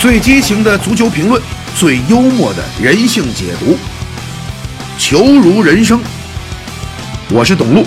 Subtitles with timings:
[0.00, 1.42] 最激情的足球评论，
[1.76, 3.76] 最幽默的人性解读，
[4.96, 6.00] 球如人生。
[7.30, 7.84] 我是董路，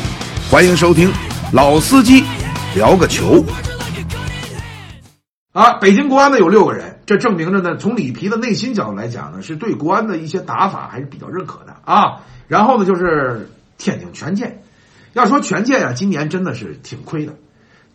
[0.47, 1.11] 欢迎收听
[1.51, 2.23] 老司机
[2.75, 3.43] 聊个球。
[5.53, 12.21] 啊，北京国安呢有六个人，这证明着呢，从里皮的内心角度来讲呢，是对国安的一些打法还是比较认可的啊。
[12.47, 13.49] 然后呢，就是
[13.79, 14.61] 天津权健，
[15.13, 17.33] 要说权健啊，今年真的是挺亏的。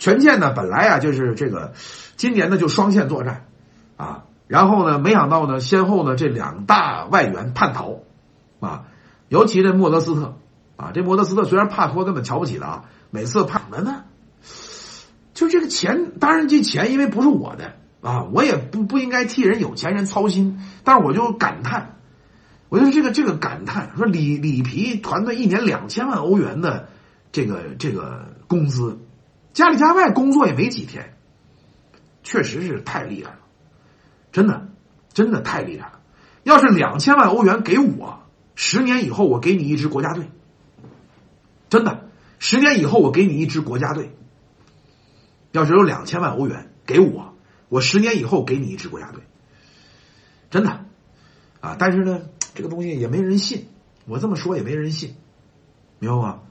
[0.01, 1.73] 权健呢，本来啊就是这个，
[2.17, 3.45] 今年呢就双线作战。
[3.99, 4.99] 啊，然后呢？
[4.99, 7.97] 没想到呢，先后呢这两大外援叛逃，
[8.61, 8.85] 啊，
[9.29, 10.39] 尤其这莫德斯特，
[10.77, 14.05] 啊，这莫德斯特虽然帕托根本瞧不起他，每次叛的呢，
[15.35, 21.97] 就这个钱，当然这钱因为不是我的啊，我也不不应该替人有钱人操心，但是我就感叹，
[22.69, 26.89] 我就这个这个感叹，说里里皮团队一年两千万欧元的
[27.33, 29.01] 这个这个工资，
[29.53, 31.15] 家里家外工作也没几天，
[32.23, 33.38] 确实是太厉害了。
[34.39, 34.69] 真的，
[35.13, 36.01] 真的太厉害了！
[36.45, 38.21] 要是两千万欧元给我，
[38.55, 40.31] 十年以后我给你一支国家队。
[41.69, 42.09] 真的，
[42.39, 44.13] 十年以后我给你一支国家队。
[45.51, 47.35] 要是有两千万欧元给我，
[47.69, 49.23] 我十年以后给你一支国家队。
[50.53, 50.85] 真的，
[51.61, 51.75] 啊！
[51.77, 52.21] 但是呢，
[52.55, 53.67] 这个东西也没人信。
[54.07, 55.17] 我这么说也没人信，
[55.99, 56.43] 明白吗？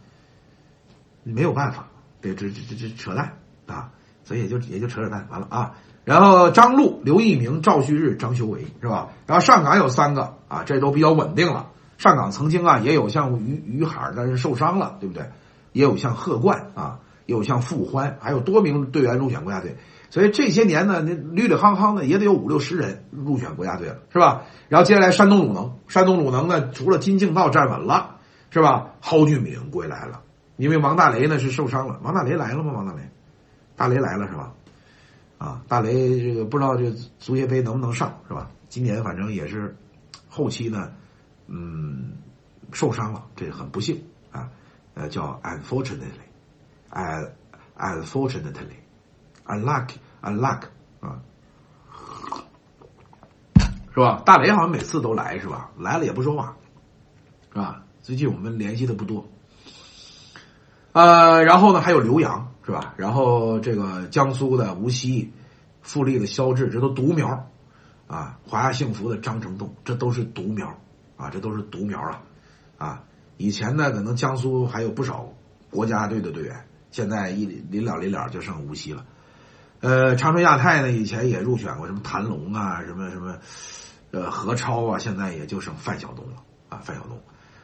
[1.23, 1.87] 没有办法，
[2.21, 3.93] 这这这这扯淡啊！
[4.25, 5.77] 所以也就也就扯扯淡，完了啊！
[6.07, 9.09] 然后张璐、刘一鸣、赵旭日、张修为是吧？
[9.25, 11.67] 然后上港有三个啊，这都比较稳定了。
[11.97, 15.25] 上港曾经啊也有像于于海，但是受伤了，对不对？
[15.73, 19.75] 也有像贺冠啊，也有像傅欢，还有多名队员入选国家队。
[20.09, 24.43] 所以这些年呢，那绿绿夯夯的也得有五六十人入选国家队了，是吧？
[24.69, 28.15] 然后接下来山东鲁能，山东鲁能呢，除了金敬道站稳了，
[28.49, 28.91] 是吧？
[29.01, 30.21] 蒿俊闵归来了，
[30.55, 31.99] 因为王大雷呢是受伤了。
[32.01, 32.71] 王大雷来了吗？
[32.73, 33.01] 王大雷，
[33.75, 34.53] 大雷来了是吧？
[35.37, 38.49] 啊，大雷这个不知道这足协杯能不能上是吧？
[38.69, 39.77] 今年反正也是
[40.27, 40.91] 后期呢，
[41.45, 42.13] 嗯，
[42.71, 44.49] 受伤了，这很不幸啊，
[44.95, 47.29] 呃，叫 unfortunately，un
[47.77, 50.61] unfortunately，unluck，unluck
[51.01, 51.21] 啊，
[53.93, 54.23] 是吧？
[54.25, 55.69] 大雷好像每次都来是吧？
[55.77, 56.57] 来了也不说话，
[57.53, 57.83] 是吧？
[58.01, 59.23] 最近我们联系的不多，
[60.93, 62.51] 呃，然后呢还有刘洋。
[62.67, 62.93] 是吧？
[62.97, 65.31] 然后这个江苏的无锡，
[65.81, 67.47] 富力的肖智，这都独苗
[68.07, 68.37] 啊！
[68.45, 70.77] 华夏幸福的张成栋，这都是独苗
[71.15, 71.29] 啊！
[71.29, 72.21] 这都是独苗啊！
[72.77, 73.03] 啊！
[73.37, 75.29] 以前呢，可能江苏还有不少
[75.71, 79.05] 国家队的队员，现在一临了临了就剩无锡了。
[79.79, 83.37] 呃，长春亚泰呢，以前也入选过什么谭龙啊，什么什么，
[84.11, 86.81] 呃，何超啊，现在也就剩范晓东了啊！
[86.83, 87.17] 范晓东，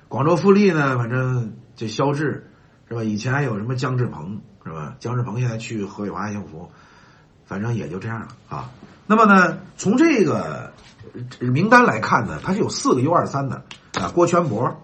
[0.07, 2.49] 广州富力呢，反正这肖智
[2.93, 3.03] 是吧？
[3.03, 4.41] 以前还有什么姜志鹏。
[4.65, 4.95] 是吧？
[4.97, 6.71] 姜志鹏现在去河北华夏幸福，
[7.45, 8.71] 反正也就这样了啊。
[9.05, 10.71] 那么呢，从这个
[11.41, 13.61] 名单来看呢，他是有四个 U 二三的
[13.99, 14.81] 啊，郭全博，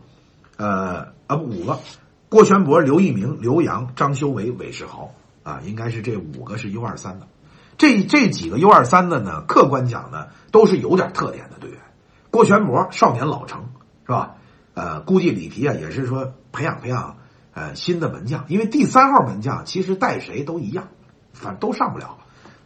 [0.58, 1.80] 呃啊五个，
[2.28, 7.28] 郭全博、刘一鸣、刘洋、张修为、韦世豪啊，应该是这五个是 U 二三的。
[7.78, 11.80] 这这几个 U 二三的呢，客观讲呢，都是有点特点的队员。
[12.32, 13.70] 郭全博少年老成
[14.06, 14.36] 是吧？
[14.74, 17.16] 呃，估计里皮啊也是说培养培养。
[17.60, 20.88] 呃，新的门将，因为第三号门将其实带谁都一样，
[21.34, 22.20] 反正都上不了，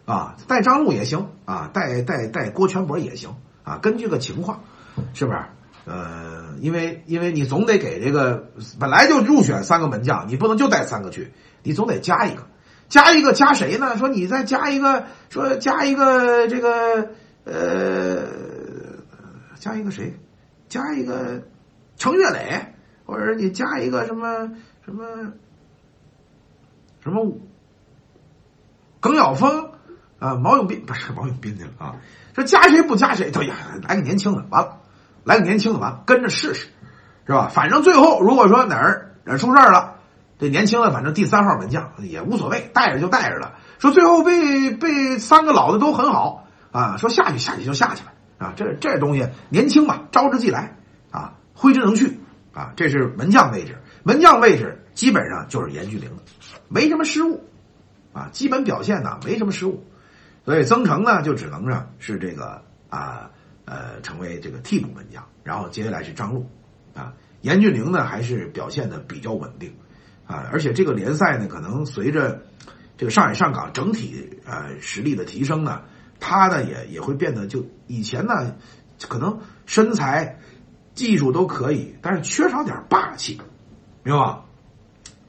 [0.05, 4.61] 啊，带张路也行啊，带带带郭全博也行啊，根据个情况，
[5.15, 5.39] 是不是？
[5.85, 11.33] 呃，因为因为你总得给这个本来就入选三个门将，你不能就带三个去，
[11.63, 12.43] 你总得加一个，
[12.87, 13.97] 加一个加谁呢？
[13.97, 17.09] 说你再加一个，说加一个这个
[17.45, 18.27] 呃，
[19.59, 20.13] 加一个谁？
[20.69, 21.41] 加一个
[21.97, 22.72] 程月磊，
[23.05, 24.51] 或者你加一个什么？
[24.85, 25.05] 什么
[27.01, 27.37] 什么
[28.99, 29.69] 耿晓峰
[30.19, 31.95] 啊，毛永斌不是毛永斌去了啊？
[32.35, 33.31] 说加谁不加谁？
[33.33, 33.55] 哎呀，
[33.87, 34.81] 来个年轻的，完了，
[35.23, 36.67] 来个年轻的，完了，跟着试试，
[37.25, 37.47] 是吧？
[37.47, 39.95] 反正最后如果说哪儿哪儿出事儿了，
[40.37, 43.53] 这年轻的反正第三号门将也无所谓，带着就带着了。
[43.79, 48.53] 说最后被被三个老的都很好啊，说下去下去就下去了啊。
[48.55, 50.75] 这这东西年轻嘛，招之即来
[51.11, 52.19] 啊，挥之能去
[52.53, 52.73] 啊。
[52.75, 53.75] 这是门将位置。
[54.03, 56.23] 门将位置基本上就是严俊凌的，
[56.67, 57.41] 没什么失误，
[58.11, 59.85] 啊，基本表现呢没什么失误，
[60.43, 63.31] 所以曾诚呢就只能呢是这个啊
[63.63, 66.49] 呃成为这个替补门将，然后接下来是张路，
[66.93, 69.73] 啊，严俊凌呢还是表现的比较稳定，
[70.27, 72.43] 啊，而且这个联赛呢可能随着
[72.97, 75.81] 这个上海上港整体呃实力的提升呢，
[76.19, 78.53] 他呢也也会变得就以前呢
[79.07, 80.39] 可能身材
[80.95, 83.39] 技术都可以，但是缺少点霸气。
[84.03, 84.43] 明白吧？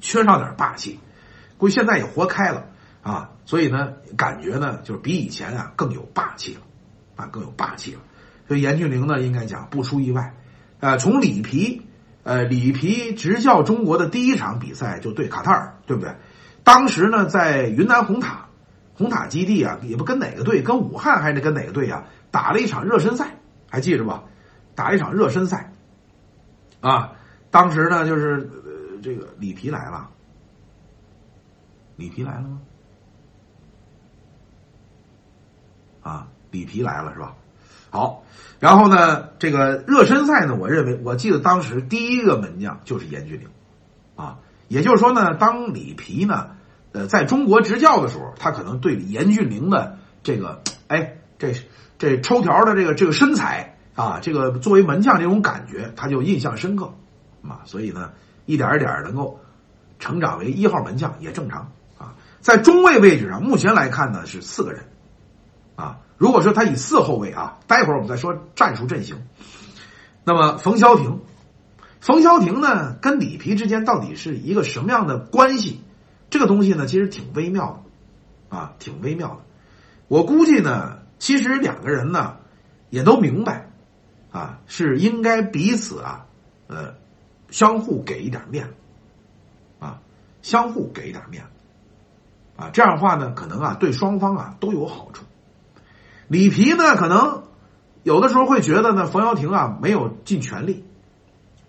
[0.00, 0.98] 缺少点霸气，
[1.56, 2.66] 估计现在也活开了
[3.02, 6.60] 啊，所以呢，感觉呢就是比以前啊更有霸气了，
[7.16, 8.00] 啊，更有霸气了。
[8.48, 10.34] 所以严俊凌呢，应该讲不出意外，
[10.80, 11.86] 呃，从里皮，
[12.24, 16.14] 呃，里皮执教中国的第一场比赛就对卡塔尔，对不对？
[16.64, 18.48] 当时呢，在云南红塔，
[18.94, 23.38] 红塔基地啊，也不跟哪个队，跟武汉还是跟哪个队啊，打了一场热身赛，
[23.70, 24.24] 还记着吧？
[24.74, 25.72] 打一场热身赛，
[26.80, 27.12] 啊，
[27.50, 30.08] 当时呢，就是呃，这个里皮来了，
[31.96, 32.60] 里皮来了吗？
[36.02, 37.34] 啊，里皮来了是吧？
[37.90, 38.24] 好，
[38.58, 43.48] 然后呢，这个热身赛呢，我认为，我记得当时第一个门将就是严俊凌，
[44.16, 46.56] 啊，也就是说呢，当里皮呢，
[46.92, 51.54] 呃，在中国执教的时候，他可能对严俊凌的这个，哎，这
[51.96, 56.92] 这抽条的这个这个身材啊，这个作为门将这种感觉，他就印象深刻，
[57.42, 58.12] 啊，所以呢，
[58.46, 59.40] 一点一点能够
[59.98, 64.84] 成长为一号门将也正常啊，在中卫位置上，目前来看呢是四个人。
[65.76, 69.16] 啊，如果说他以四后卫啊，待会儿我们再说战术阵型。
[70.22, 71.20] 那么冯潇霆，
[72.00, 75.80] 冯潇霆呢，跟里皮之间到底是一个什么样的关系？
[76.30, 77.82] 这个东西呢，其实挺微妙
[78.50, 79.38] 的，啊，挺微妙的。
[80.06, 82.36] 我估计呢，其实两个人呢，
[82.88, 83.63] 也都明白，
[84.34, 86.26] 啊，是应该彼此啊，
[86.66, 86.94] 呃，
[87.50, 88.72] 相互给一点面子，
[89.78, 90.00] 啊，
[90.42, 95.24] 相互给一点面子，啊，这样的话呢，可能啊，对双方啊都有好处。
[96.26, 97.44] 里皮呢，可能
[98.02, 100.84] 有的时候会觉得呢，冯潇霆啊没有尽全力，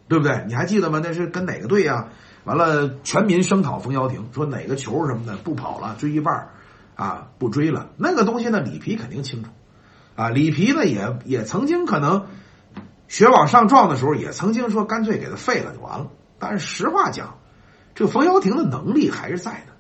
[0.08, 0.44] 对不对？
[0.48, 1.00] 你还记得吗？
[1.04, 2.08] 那是跟哪个队啊？
[2.46, 6.50] 完了，全民声讨冯潇霆，说哪个球什么的不跑了，追一半
[6.96, 7.90] 啊，不追了。
[7.98, 9.52] 那个东西呢，里皮肯定清楚
[10.16, 10.30] 啊。
[10.30, 12.26] 里皮呢，也也曾经可能
[13.08, 16.12] 血往上撞的时候，也曾经说干脆给他废了就完了。
[16.40, 17.38] 但是实话讲，
[17.94, 19.74] 这个冯潇霆的能力还是在的。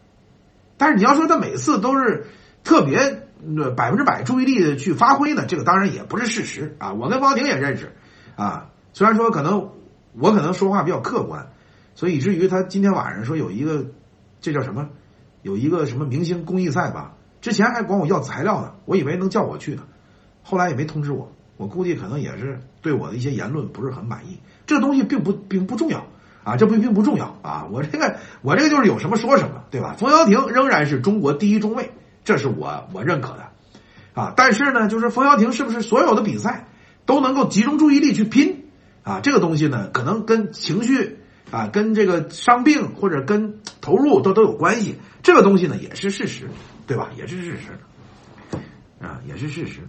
[0.77, 2.27] 但是你要说他每次都是
[2.63, 3.21] 特别。
[3.47, 5.45] 那百分之百注意力的去发挥呢？
[5.45, 6.93] 这个当然也不是事实啊。
[6.93, 7.93] 我跟方婷也认识
[8.35, 9.71] 啊，虽然说可能
[10.13, 11.49] 我可能说话比较客观，
[11.93, 13.87] 所以以至于他今天晚上说有一个
[14.41, 14.89] 这叫什么？
[15.43, 17.13] 有一个什么明星公益赛吧？
[17.39, 19.83] 之前还管我要材料呢，我以为能叫我去呢，
[20.41, 21.31] 后来也没通知我。
[21.57, 24.37] 我估计可能也是对我的一些言论不是很满意。
[24.67, 26.05] 这个东西并不并不重要
[26.43, 27.65] 啊，这不并不重要啊。
[27.71, 29.95] 我这个我这个就是有什么说什么，对吧？
[29.97, 31.89] 冯潇霆仍然是中国第一中卫。
[32.23, 33.49] 这是我我认可的，
[34.13, 36.67] 啊，但是呢，就是冯潇霆是不是所有的比赛
[37.07, 38.65] 都能够集中注意力去拼
[39.01, 39.19] 啊？
[39.19, 41.17] 这个东西呢，可能跟情绪
[41.49, 44.97] 啊，跟这个伤病或者跟投入都都有关系。
[45.23, 46.47] 这个东西呢，也是事实，
[46.85, 47.09] 对吧？
[47.17, 48.57] 也是事实，
[49.03, 49.81] 啊，也是事实。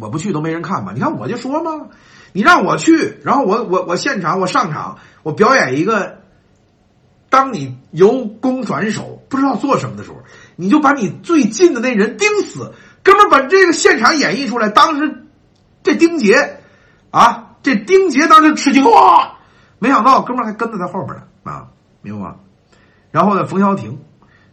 [0.00, 0.92] 我不去都没人看吧？
[0.94, 1.88] 你看我就说嘛，
[2.32, 6.18] 你让我去，然后我我我现场我上场，我表演一个。
[7.30, 10.16] 当你由攻转守不知道做什么的时候，
[10.56, 12.72] 你就把你最近的那人盯死，
[13.02, 14.70] 哥们把这个现场演绎出来。
[14.70, 15.26] 当时
[15.82, 16.60] 这丁杰
[17.10, 19.36] 啊，这丁杰当时吃惊哇，
[19.78, 21.68] 没想到哥们还跟在他后边呢啊，
[22.00, 22.36] 明白吗？
[23.10, 23.98] 然后呢，冯潇霆，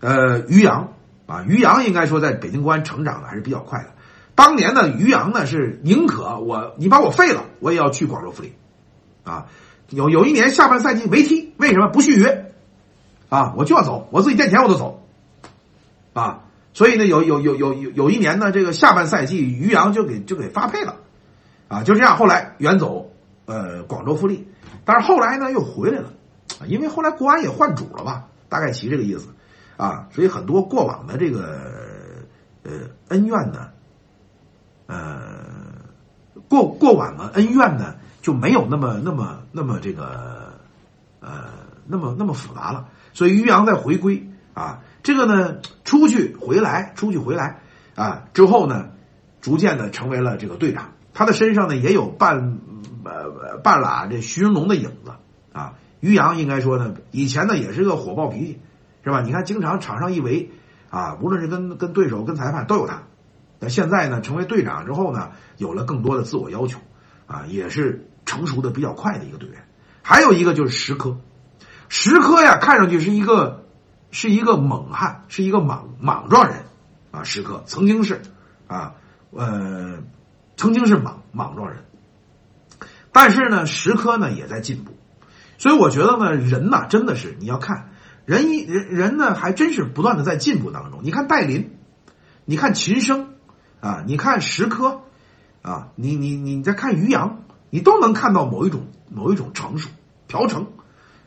[0.01, 0.91] 呃，于洋
[1.27, 3.94] 啊，于洋应该说在北京国安成长的还是比较快的。
[4.35, 8.53] 当年呢，于洋呢是宁可我你把我废了，我也要去广州富力
[9.23, 9.47] 啊。
[9.89, 12.53] 有有一年下半赛季没踢，为什么不续约？
[13.29, 15.03] 啊，我就要走，我自己垫钱我都走，
[16.13, 16.41] 啊，
[16.73, 20.95] 所以呢，有有有有有有一年呢，这个下半赛季于洋就给就给发配了，
[21.67, 23.11] 啊，就这样，后来远走
[23.45, 24.47] 呃广州富力，
[24.83, 26.11] 但是后来呢又回来了，
[26.67, 29.27] 因为后来国安也换主了吧，大概其这个意思，
[29.77, 31.59] 啊，所以很多过往的这个
[32.63, 32.71] 呃
[33.09, 33.69] 恩怨呢，
[34.87, 35.45] 呃
[36.47, 40.53] 过过往的恩怨呢就没有那么那么那么这个
[41.19, 41.45] 呃
[41.87, 42.87] 那么那么复杂了。
[43.13, 47.61] 所以于洋在回归啊，这个呢出去回来，出去回来
[47.95, 48.89] 啊之后呢，
[49.41, 50.91] 逐渐的成为了这个队长。
[51.13, 52.59] 他的身上呢也有半
[53.03, 55.11] 呃半拉这徐云龙的影子
[55.53, 55.75] 啊。
[56.01, 58.59] 于洋应该说呢，以前呢也是个火爆脾气，
[59.03, 59.21] 是吧？
[59.21, 60.51] 你看经常场上一围
[60.89, 63.03] 啊，无论是跟跟对手跟裁判都有他。
[63.69, 66.79] 现在呢成为队长之后呢，有了更多的自我要求
[67.27, 69.67] 啊，也是成熟的比较快的一个队员。
[70.01, 71.17] 还有一个就是石科。
[71.87, 73.65] 石科呀，看上去是一个
[74.11, 76.65] 是一个猛汉，是一个莽莽撞人
[77.11, 77.23] 啊。
[77.23, 78.21] 石科曾经是
[78.67, 78.95] 啊，
[79.31, 79.99] 呃，
[80.57, 81.85] 曾经是莽莽撞人，
[83.11, 84.97] 但是呢，石科呢也在进步，
[85.59, 87.91] 所以我觉得呢，人呐，真的是你要看
[88.25, 91.01] 人一人人呢，还真是不断的在进步当中。
[91.03, 91.77] 你看戴林，
[92.45, 93.34] 你看秦升
[93.85, 95.01] 啊，你看石科
[95.61, 99.89] 啊，你你你再看于洋，你都能看到某一种某一种成熟
[100.27, 100.67] 调成。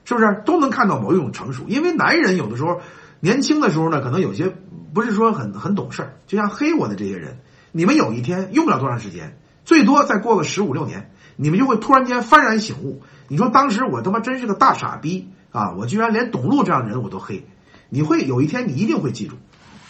[0.05, 1.67] 是不是都能看到某一种成熟？
[1.69, 2.81] 因为男人有的时候
[3.21, 4.51] 年轻的时候呢，可能有些
[4.95, 6.15] 不是说很很懂事儿。
[6.27, 7.41] 就像黑我的这些人，
[7.73, 9.37] 你们有一天用不了多长时间，
[9.67, 13.03] 最多再过个十五六年，你们就会突然间幡然醒悟。
[13.29, 15.73] 你说当时我他妈真是个大傻逼啊！
[15.73, 17.47] 我居然连董路这样的人我都黑。
[17.91, 19.37] 你会有一天，你一定会记住，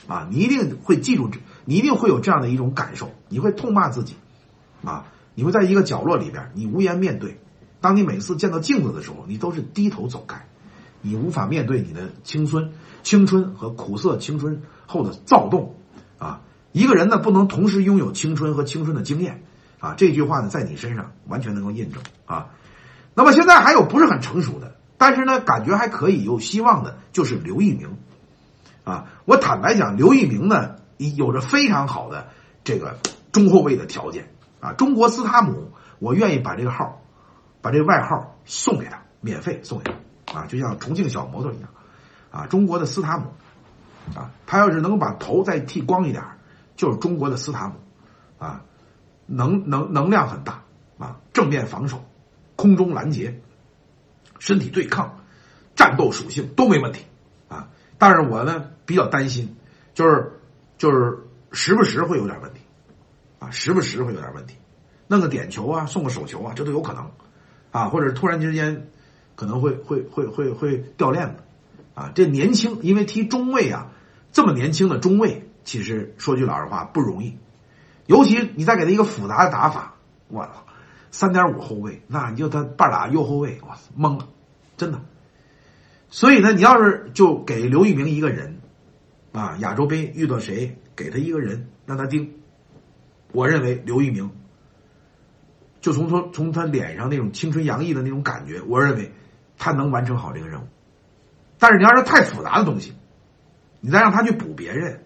[0.09, 4.17] 啊，你一定会记住这，你一定会有这样的一种感受，你会痛骂自己，
[4.83, 7.39] 啊，你会在一个角落里边，你无颜面对。
[7.83, 10.47] 当你每次见到镜子的时候，你都是低头走开，
[11.03, 12.73] 你无法面对你的青春、
[13.03, 15.75] 青春和苦涩青春后的躁动，
[16.17, 16.41] 啊，
[16.73, 19.43] 一个人呢不能同时拥有青春和青春的经验，
[19.79, 22.49] 啊，这句话呢在你身上完全能够印证，啊，
[23.13, 27.99] 那么现在还有不是很成熟的，但是呢感觉还可以有希望的，就是刘一鸣，
[28.85, 32.29] 啊，我坦白讲，刘一鸣呢有着非常好的
[32.65, 32.99] 这个
[33.33, 34.29] 中后卫的条件，
[34.61, 37.01] 啊，中国斯塔姆，我愿意把这个号。
[37.61, 39.93] 把这个外号送给他，免费送给
[40.25, 41.69] 他，啊，就像重庆小摩托一样，
[42.31, 43.33] 啊，中国的斯塔姆，
[44.15, 46.23] 啊，他要是能把头再剃光一点，
[46.77, 47.75] 就是中国的斯塔姆，
[48.39, 48.63] 啊，
[49.27, 50.63] 能能能量很大，
[50.99, 52.05] 啊，正面防守，
[52.55, 53.41] 空中拦截，
[54.39, 55.19] 身体对抗，
[55.75, 57.07] 战斗属性都没问题，
[57.49, 59.57] 啊，但是我呢比较担心，
[59.95, 60.38] 就是
[60.79, 61.19] 就是
[61.53, 62.61] 时不时会有点问题，
[63.39, 64.57] 啊，时不时会有点问题，
[65.09, 67.11] 弄个点球啊，送个手球啊，这都有可能。
[67.71, 68.89] 啊，或者突然之间
[69.37, 71.43] 可能会会会会会掉链子，
[71.95, 73.91] 啊，这年轻，因为踢中卫啊，
[74.33, 77.37] 这么年轻的中卫，其实说句老实话不容易，
[78.07, 79.97] 尤其你再给他一个复杂的打法，
[80.29, 80.65] 我操，
[81.11, 84.27] 三点五后卫，那你就他半打右后卫，我，懵了，
[84.79, 85.03] 真的。
[86.09, 88.58] 所以呢，你要是就给刘玉明一个人，
[89.33, 92.35] 啊，亚洲杯遇到谁，给他一个人让他盯，
[93.33, 94.31] 我认为刘一鸣。
[95.81, 99.13] 就从从从他脸上那种青春洋溢的那种感觉，我认为
[99.57, 100.67] 他能完成好这个任务。
[101.59, 102.95] 但是你要是太复杂的东西，
[103.81, 105.05] 你再让他去补别人，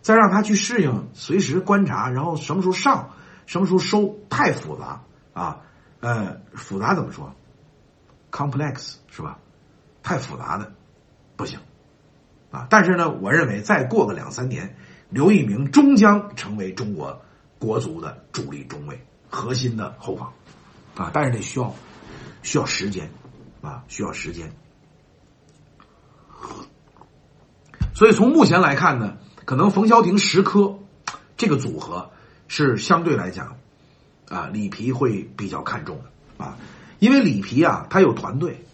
[0.00, 3.10] 再让他去适应，随时观察，然后什么时候上，
[3.46, 5.02] 什么时候收，太复杂
[5.32, 5.60] 啊！
[6.00, 7.34] 呃，复杂怎么说
[8.30, 9.38] ？complex 是吧？
[10.02, 10.72] 太复杂的
[11.36, 11.58] 不行
[12.52, 12.68] 啊！
[12.70, 14.76] 但是呢，我认为再过个两三年，
[15.10, 17.20] 刘一鸣终将成为中国
[17.58, 19.04] 国足的主力中卫。
[19.34, 20.30] 核心的后防，
[20.94, 21.74] 啊，但是得需要
[22.42, 23.10] 需要时间，
[23.62, 24.52] 啊，需要时间。
[27.94, 29.16] 所以从目前来看呢，
[29.46, 30.78] 可能冯潇霆、石科
[31.38, 32.10] 这个组合
[32.46, 33.56] 是相对来讲，
[34.28, 36.58] 啊，里皮会比较看重的啊，
[36.98, 38.66] 因为里皮啊，他有团队，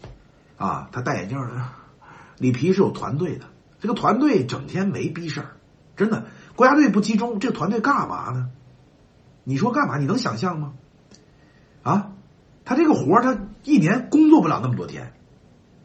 [0.56, 1.68] 啊，他戴眼镜的，
[2.38, 3.46] 里皮是有团队的，
[3.80, 5.56] 这个团队整天没逼事儿，
[5.96, 8.50] 真的，国家队不集中，这个团队干嘛呢？
[9.44, 9.98] 你说干嘛？
[9.98, 10.74] 你能想象吗？
[11.82, 12.12] 啊，
[12.64, 15.14] 他这个活他一年工作不了那么多天，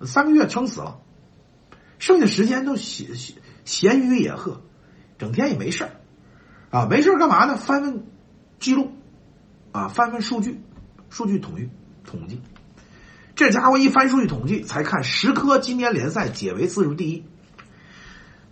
[0.01, 0.99] 三个月撑死了，
[1.97, 4.61] 剩下时间都闲闲闲鱼野鹤，
[5.17, 5.91] 整天也没事儿，
[6.71, 7.55] 啊，没事儿干嘛呢？
[7.55, 8.03] 翻翻
[8.59, 8.91] 记录，
[9.71, 10.61] 啊，翻翻数据，
[11.09, 11.69] 数据统计
[12.03, 12.41] 统计，
[13.35, 17.23] 这家伙一翻数据统计，才看十科今年联赛解围次数第一，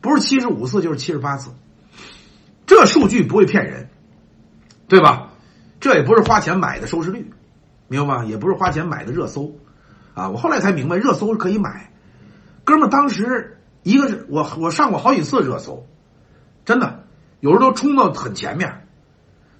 [0.02, 1.52] 不是七十五次就是七十八次，
[2.66, 3.88] 这数据不会骗人。
[4.88, 5.32] 对吧？
[5.80, 7.32] 这也不是花钱买的收视率，
[7.88, 8.26] 明白吗？
[8.26, 9.56] 也不是花钱买的热搜，
[10.14, 10.28] 啊！
[10.28, 11.94] 我后来才明白，热搜是可以买。
[12.66, 15.88] 哥们，当时一个是我我上过好几次热搜，
[16.66, 17.06] 真的，
[17.40, 18.86] 有时候都冲到很前面，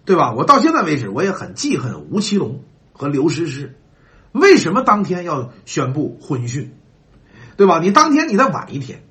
[0.04, 0.34] 对吧？
[0.34, 3.80] 我到现在为止，我也很记恨吴奇隆和刘诗诗，
[4.34, 6.76] 为什么当天要宣布婚讯，
[7.56, 7.80] 对吧？
[7.80, 9.02] 你当天你再晚一天，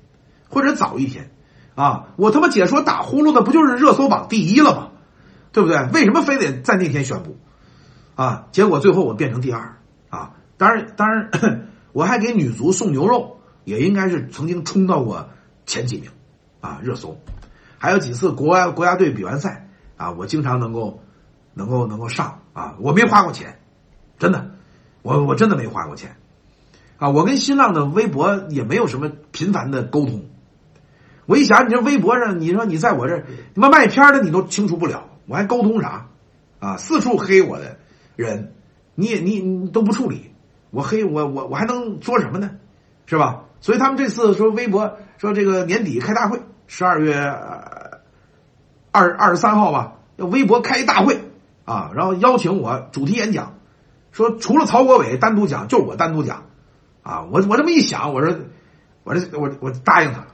[0.51, 1.31] 或者早一天，
[1.75, 2.09] 啊！
[2.17, 4.89] 我他妈解说打呼噜的不就是热搜榜第一了吗？
[5.53, 5.83] 对不对？
[5.93, 7.37] 为什么非得在那天宣布？
[8.15, 8.47] 啊！
[8.51, 9.77] 结果最后我变成第二
[10.09, 10.33] 啊！
[10.57, 15.29] 当然，当然， 我还给女足送牛肉，也应该是曾经冲到过
[15.65, 16.11] 前几名
[16.59, 16.79] 啊！
[16.83, 17.17] 热搜，
[17.77, 21.01] 还有几次国外国家队比完赛啊，我经常能够
[21.53, 22.75] 能够能够上啊！
[22.79, 23.59] 我没花过钱，
[24.19, 24.51] 真的，
[25.01, 26.17] 我我真的没花过钱
[26.97, 27.09] 啊！
[27.09, 30.25] 我跟新浪的微博也没有什么频繁的沟通。
[31.31, 33.19] 我一想，你这微博上，你说你在我这
[33.55, 35.05] 他妈卖片的，你都清除不了。
[35.27, 36.07] 我还沟通啥？
[36.59, 37.77] 啊，四处黑我的
[38.17, 38.51] 人，
[38.95, 40.33] 你也你你都不处理，
[40.71, 42.51] 我黑我我我还能说什么呢？
[43.05, 43.43] 是吧？
[43.61, 47.15] 所以他们这次说微博说这个年底开大会，十二月
[48.91, 51.17] 二二十三号吧，要微博开一大会
[51.63, 53.53] 啊，然后邀请我主题演讲，
[54.11, 56.43] 说除了曹国伟单独讲，就我单独讲
[57.03, 57.21] 啊。
[57.31, 58.35] 我我这么一想，我说
[59.05, 60.27] 我这我我答应他了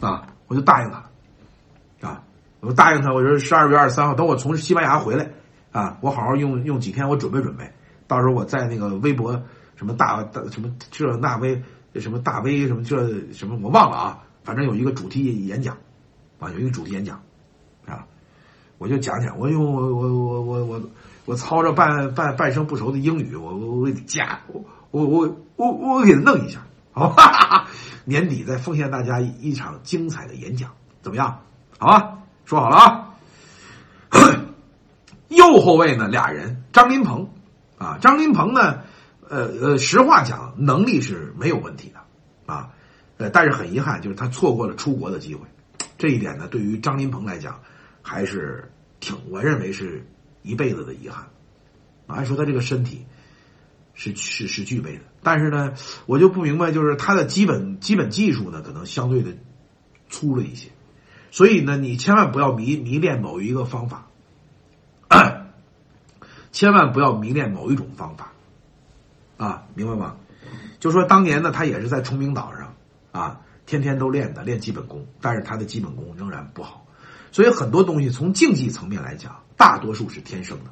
[0.00, 1.02] 啊，我就答应他。
[2.60, 5.30] 我答应他，我说十二月二十三号，等我从西班牙回来，
[5.70, 7.70] 啊，我好好用用几天，我准备准备，
[8.08, 9.40] 到时候我在那个微博
[9.76, 11.62] 什么大大什么这那微
[11.94, 15.76] 什么大 V 什么这什么我忘了啊，反正有一个主题演讲，
[16.40, 17.22] 啊，有一个主题演讲，
[17.86, 18.04] 啊，
[18.78, 20.82] 我就讲讲，我用我我我我我
[21.26, 27.68] 我操着半半半生不熟的英语，我我我加我我我我我给他弄一下，好吧？
[28.06, 30.72] 年底再奉献大家一场精彩的演讲，
[31.02, 31.38] 怎么样？
[31.78, 33.14] 好吧，说好了啊。
[35.28, 37.28] 右后卫呢，俩人，张林鹏
[37.76, 38.78] 啊，张林鹏呢，
[39.28, 42.00] 呃呃，实话讲，能力是没有问题的
[42.50, 42.70] 啊，
[43.18, 45.42] 呃，但是很遗憾，就是他错过了出国的机会，
[45.98, 47.60] 这一点呢，对于张林鹏来讲，
[48.00, 50.02] 还是挺，我认为是
[50.40, 51.26] 一辈子的遗憾。
[52.06, 53.04] 按说他这个身体
[53.96, 55.74] 是是是具备的，但是呢，
[56.06, 59.32] 我就不明白，就是他的基本基本技术呢，可能相对的
[60.08, 60.68] 粗了一些，
[61.32, 64.06] 所以呢，你千万不要迷迷恋某一个方法。
[66.52, 68.32] 千万不要迷恋某一种方法，
[69.36, 70.16] 啊，明白吗？
[70.80, 72.74] 就说当年呢，他也是在崇明岛上
[73.12, 76.86] 啊，天天都练的练基本功，但是他的基本功仍然不好。
[77.30, 80.70] 所以很多东西从竞技层面来讲，大多数是天生的。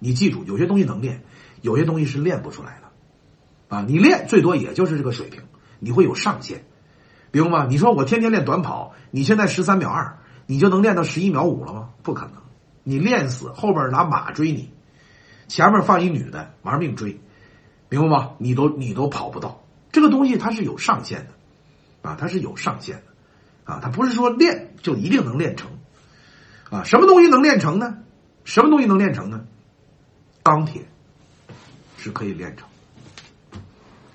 [0.00, 1.22] 你记住，有些东西能练，
[1.60, 3.76] 有些东西是练不出来的。
[3.76, 5.42] 啊，你练最多也就是这个水平，
[5.78, 6.64] 你会有上限，
[7.30, 7.66] 明白吗？
[7.68, 11.90] 你说我天天练短跑，你现在十三秒二，你就能练到十一秒五了吗？
[12.02, 12.34] 不可能。
[12.82, 14.70] 你练死后边拿马追你，
[15.46, 17.20] 前面放一女的玩命追，
[17.88, 18.30] 明白吗？
[18.38, 19.62] 你都你都跑不到。
[19.92, 25.70] 这个东西它是有上限的，啊，它是有上限的，啊，它不是说练就一定能练成，
[26.70, 27.98] 啊，什么东西能练成呢？
[28.42, 29.44] 什么东西能练成呢？
[30.42, 30.89] 钢铁
[32.00, 32.66] 是可以练成。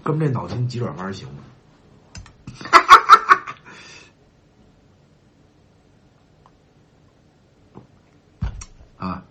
[0.02, 1.44] 哥们，这脑筋急转弯行吗？
[8.98, 9.24] 啊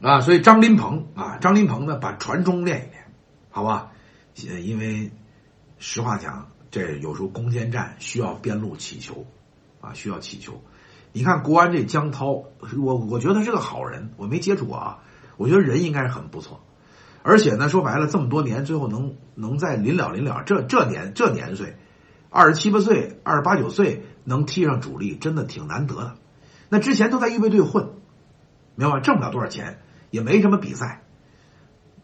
[0.00, 3.04] 啊，所以张林鹏啊，张林鹏呢，把传中练一练，
[3.50, 3.90] 好吧？
[4.48, 5.10] 呃，因为
[5.78, 9.26] 实话讲，这有时候攻坚战需要边路起球，
[9.80, 10.62] 啊，需要起球。
[11.12, 12.44] 你看国安这江涛，
[12.80, 14.98] 我我觉得他是个好人，我没接触过啊，
[15.36, 16.60] 我觉得人应该是很不错。
[17.22, 21.76] 而且呢，说白了，这么多年，最后能能在临了临了这这年这年岁，
[22.30, 26.14] 二十七八岁、二十八九岁能踢上主力，真的挺难得的。
[26.68, 27.90] 那之前都在预备队混，
[28.74, 29.00] 明白吧？
[29.00, 29.78] 挣不了多少钱。
[30.12, 31.00] 也没什么比赛，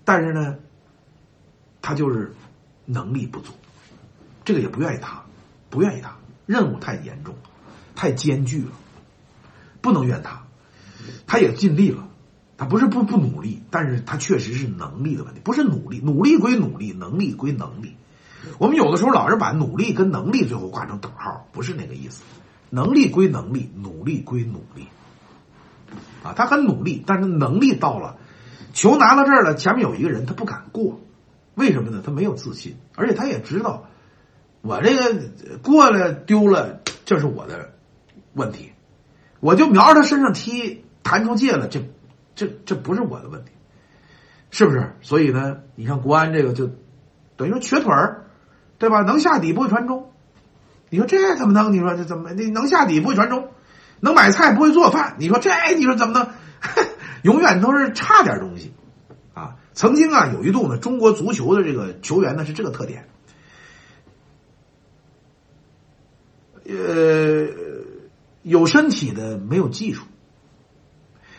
[0.07, 0.57] 但是呢，
[1.83, 2.33] 他就是
[2.87, 3.53] 能力不足，
[4.47, 5.27] 这个也不愿意打，
[5.69, 7.35] 不愿意打，任务太严重，
[7.95, 8.71] 太艰巨了，
[9.89, 10.43] 不能怨他，
[11.27, 12.07] 他也尽力了，
[12.59, 17.97] 他不是不不努力，但是他确实是能力的问题，不是努力，努力归努力，能力归能力，
[18.59, 22.23] 我们有的时候老是把努力跟能力最后挂成等号，不是那个意思，
[22.69, 24.89] 能力归能力，努力归努力。
[26.23, 28.19] 啊，他很努力，但是能力到了，
[28.75, 31.01] 球拿到这儿了，前面有一个人，他不敢过，
[31.55, 32.03] 为什么呢？
[32.05, 33.89] 他没有自信，而且他也知道，
[34.61, 37.71] 我这个过了丢了，这是我的
[38.35, 38.73] 问题，
[39.41, 41.81] 我就瞄着他身上踢，弹出界了，这
[42.35, 43.51] 这这不是我的问题，
[44.51, 44.95] 是不是？
[45.01, 46.71] 所以呢，你像国安这个就
[47.37, 48.27] 等于说瘸腿儿，
[48.79, 49.03] 对吧？
[49.03, 50.11] 能下底不会传中，
[50.91, 51.73] 你说这怎么能？
[51.73, 52.33] 你说这怎么？
[52.33, 53.49] 你能下底不会传中？
[54.01, 56.29] 能买菜不会做饭，你说这你说怎么能？
[57.23, 58.73] 永远都是差点东西
[59.35, 59.57] 啊！
[59.73, 63.09] 曾经啊有一度呢，中国足球的这个球员呢是这个特点，
[66.65, 67.47] 呃，
[68.43, 70.05] 有身体的没有技术，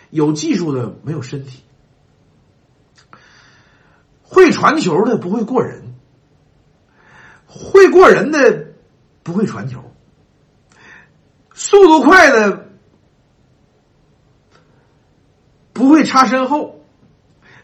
[0.10, 1.64] 有技术的没有身体，
[4.24, 5.96] 会传球的不会过人，
[7.48, 8.74] 会过人的
[9.24, 9.84] 不会传球。
[11.54, 12.70] 速度快的
[15.74, 16.86] 不会插身后，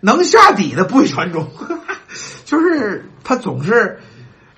[0.01, 1.49] 能下底的不会传中，
[2.45, 3.99] 就是他总是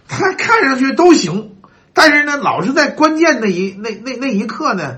[0.08, 1.57] 他看上去都行，
[1.98, 4.98] 但是呢，老是在关键那一那那那一刻呢，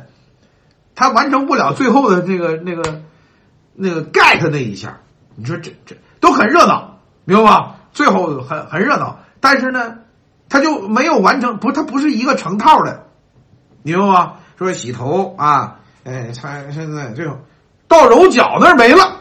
[0.96, 3.04] 他完成不了最后的这个那个
[3.74, 5.00] 那个 get 那一下。
[5.36, 7.76] 你说这这都很热闹，明白吗？
[7.94, 10.00] 最后很很热闹，但是呢，
[10.50, 13.06] 他就没有完成，不，他不是一个成套的。
[13.82, 14.34] 明白吗？
[14.58, 17.38] 说洗头啊，哎，他现在最后
[17.88, 19.16] 到揉脚那儿没了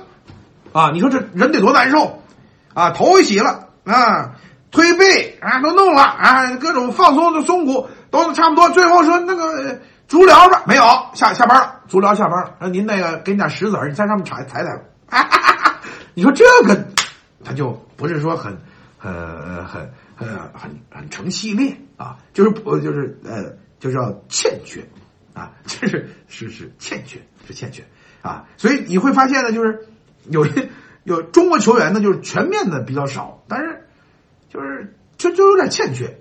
[0.73, 0.91] 啊！
[0.93, 2.21] 你说这人得多难受
[2.75, 2.91] 啊！
[2.91, 4.35] 头也洗了啊，
[4.71, 8.69] 推背啊都弄了啊，各种放松的松骨都差不多。
[8.71, 10.83] 最后说那个足疗吧，没有
[11.15, 12.55] 下下班了，足疗下班了。
[12.61, 14.81] 说您那个给你点石子儿，你在上面踩踩踩。
[16.15, 16.87] 你说这个
[17.45, 18.57] 他就不是说很
[18.99, 19.13] 很
[19.65, 23.57] 很很很很成系列啊，就是不就是呃。
[23.81, 24.85] 就叫欠缺，
[25.35, 27.85] 啊， 这是是是欠缺，是欠缺
[28.23, 29.87] 啊，所以你会发现呢，就是
[30.31, 30.69] 有些
[31.05, 33.87] 有中国球员呢，就是全面的比较少，但是
[34.49, 36.19] 就是就就有点欠缺。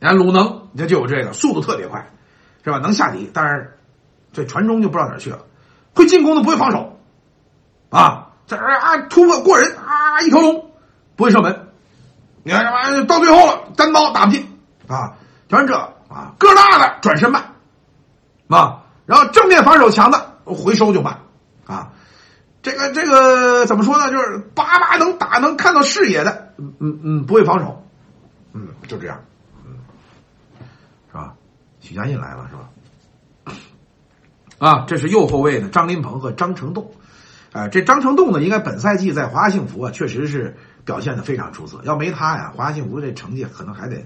[0.00, 2.10] 你看鲁能，你看就有这个速度特别快，
[2.64, 2.78] 是吧？
[2.78, 3.78] 能下底，但是
[4.32, 5.40] 这传中就不知道哪去了。
[5.94, 6.96] 会进攻的不会防守，
[7.90, 10.70] 啊，这啊突破过人啊一条龙，
[11.16, 11.68] 不会射门。
[12.44, 14.46] 你看这玩意到最后了，单刀打不进
[14.86, 15.14] 啊，
[15.48, 17.42] 全是这啊个大的转身慢
[18.48, 21.18] 啊，然后正面防守强的回收就慢
[21.66, 21.90] 啊。
[22.62, 24.10] 这个这个怎么说呢？
[24.10, 27.82] 就是叭叭能打能看到视野的，嗯嗯嗯，不会防守，
[28.52, 29.20] 嗯，就这样，
[29.64, 29.78] 嗯，
[31.08, 31.34] 是吧？
[31.80, 33.56] 许家印来了是吧？
[34.58, 36.90] 啊，这是右后卫的张林鹏和张成栋，
[37.52, 41.80] 啊，这张成栋呢，应该本赛季在华夏幸福啊，确实是表现的非常出色。
[41.84, 44.04] 要没他呀，华夏幸福这成绩可能还得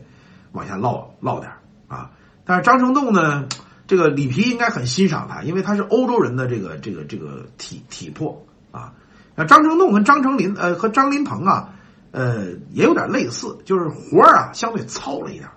[0.53, 1.53] 往下落落点
[1.89, 2.11] 啊。
[2.45, 3.47] 但是张成栋呢，
[3.87, 8.93] 这个里皮应该很欣赏他，因为他是欧洲人的这个这个这个体体魄啊。
[9.35, 11.72] 那张成栋跟张成林呃和张林鹏啊，
[12.13, 15.49] 呃也有点类似，就是活儿啊相对糙了一点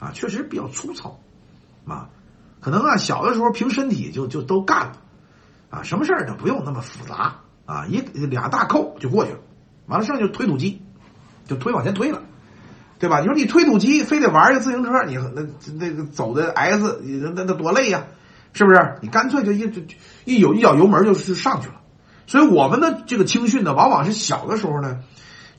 [0.00, 1.20] 啊，确实比较粗糙
[1.86, 2.08] 啊。
[2.60, 4.92] 可能啊，小的时候凭身体就就都干了，
[5.70, 9.38] 啊，什么事儿就不用那么复杂啊，一俩大扣就过去了，
[9.86, 10.82] 完了剩下就推土机，
[11.46, 12.22] 就推往前推了，
[12.98, 13.20] 对吧？
[13.20, 15.46] 你说你推土机非得玩一个自行车，你那
[15.78, 17.00] 那个走的 S，
[17.34, 18.04] 那那多累呀，
[18.52, 18.96] 是不是？
[19.00, 19.80] 你干脆就一就
[20.26, 21.74] 一有一脚油门就是上去了。
[22.26, 24.98] 所以我们的这个青训呢，往往是小的时候呢，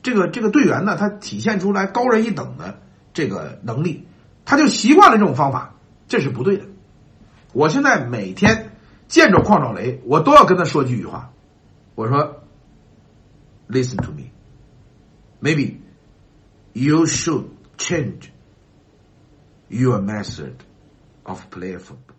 [0.02, 2.80] 这个这个队员呢，他体现出来高人一等的
[3.14, 4.06] 这个能力，
[4.44, 5.74] 他就习惯了这种方法，
[6.08, 6.64] 这是不对的。
[7.52, 8.72] 我现在每天
[9.06, 11.30] 见着邝兆雷，我都要跟他说几句话。
[11.94, 12.42] 我说
[13.68, 14.30] ：“Listen to me,
[15.40, 15.76] maybe
[16.72, 17.44] you should
[17.76, 18.30] change
[19.68, 20.54] your method
[21.24, 22.16] of play football。”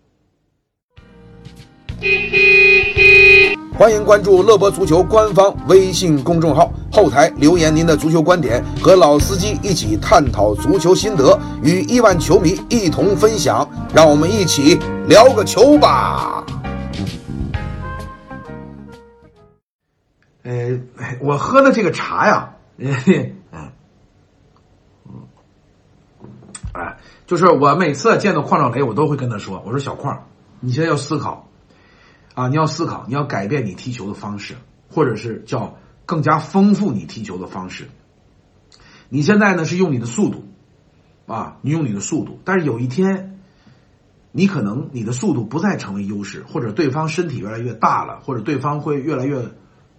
[3.75, 13.67] 欢迎关注乐博足球官方微信公众号，后台留言您的足球观点，和老司机一起探讨足球心得，与亿万球迷一同分享。
[13.95, 14.75] 让我们一起
[15.07, 16.45] 聊个球吧。
[20.43, 20.79] 呃，
[21.19, 22.93] 我喝的这个茶呀，嗯
[23.49, 23.71] 嗯，
[26.73, 30.19] 哎，就是我每次见到邝兆雷，我都会跟他说：“我说小邝，
[30.59, 31.49] 你现在要思考。”
[32.35, 34.53] 啊，你要思考，你要改变你踢球的方式，
[34.91, 37.87] 或者是叫更加丰富你踢球的方式。
[39.09, 40.43] 你现在呢是用你的速度，
[41.27, 43.39] 啊，你用你的速度，但是有一天，
[44.31, 49.51] 你可能你的速度不再成为优势，或者对方身体越来越大了，或者对方会越来越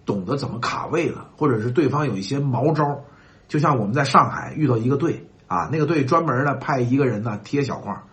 [0.05, 3.05] 懂得怎么卡位了，或者是对方有一些毛招，
[3.47, 8.03] 就像我们在上海遇到一个队啊，那个队专门呢派一个人呢贴小框，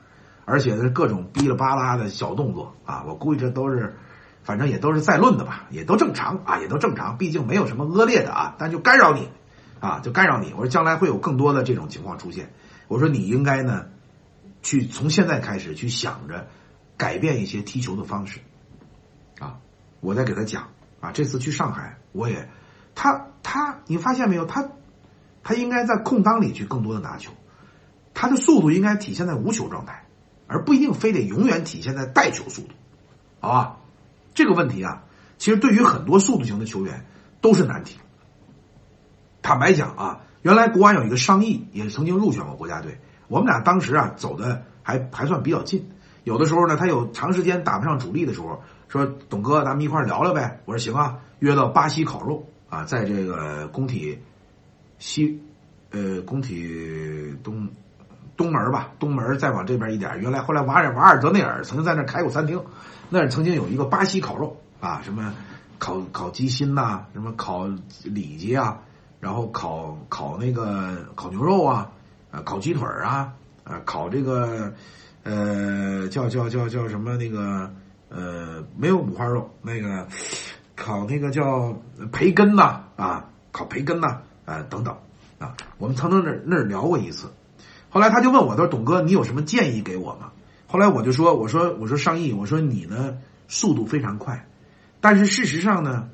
[0.45, 3.97] 而且是各种哔哩吧啦的小动作啊，我估计这都是。
[4.45, 9.29] 反正也都是在论的吧，也都正常啊，也都正常，毕竟没有什么恶劣的啊，但就干扰你，
[9.81, 10.53] 啊，就干扰你。
[10.53, 12.53] 我说将来会有更多的这种情况出现，
[12.89, 13.87] 我说你应该呢，
[14.63, 16.49] 去从现在开始去想着
[16.97, 18.41] 改变一些踢球的方式，
[19.39, 19.59] 啊，
[20.01, 20.69] 我在给他讲
[21.01, 22.49] 啊，这次去上海我也，
[22.95, 24.69] 他他你发现没有，他
[25.45, 27.33] 他应该在空当里去更多的拿球，
[28.13, 30.05] 他的速度应该体现在无球状态，
[30.49, 32.75] 而不一定非得永远体现在带球速度，
[33.41, 33.77] 好吧？
[34.35, 35.05] 这个问题啊，
[35.39, 37.07] 其实对于很多速度型的球员
[37.41, 37.99] 都是难题。
[39.43, 42.99] 坦白讲啊，原来国安有一个商议，也曾经入选过国家队。
[43.29, 45.91] 我们俩当时啊走的还还算比较近。
[46.25, 50.61] 有的时候呢，他有长时间打不上主力的时候，说董哥，咱们一块聊聊呗。
[50.67, 54.19] 我说行啊，约到巴西烤肉啊，在这个工体
[54.99, 55.43] 西
[55.91, 57.69] 呃工体东
[58.43, 60.19] 东门吧，东门再往这边一点。
[60.19, 62.61] 原来后来瓦尔瓦尔德内尔曾经在那开过餐厅。
[63.09, 65.33] 那儿曾经有一个巴西烤肉啊，什么
[65.79, 67.69] 烤烤鸡心呐，什么烤
[68.03, 68.79] 里脊啊，
[69.21, 71.89] 然后烤烤那个烤牛肉啊，
[72.33, 74.73] 啊烤鸡腿啊，啊烤这个
[75.23, 77.71] 呃叫叫叫叫什么那个
[78.09, 80.07] 呃没有五花肉，那个
[80.75, 81.77] 烤那个叫
[82.11, 84.97] 培根呐啊烤培根呐啊等等
[85.39, 87.31] 啊，我们曾经那那儿聊过一次，
[87.93, 90.33] 后来他就问我，他说董哥，你有什么建议给我吗？
[90.67, 94.49] 后来我就说，我说我说上亿，我说你呢速度非常快，
[95.03, 96.09] 但是事实上呢，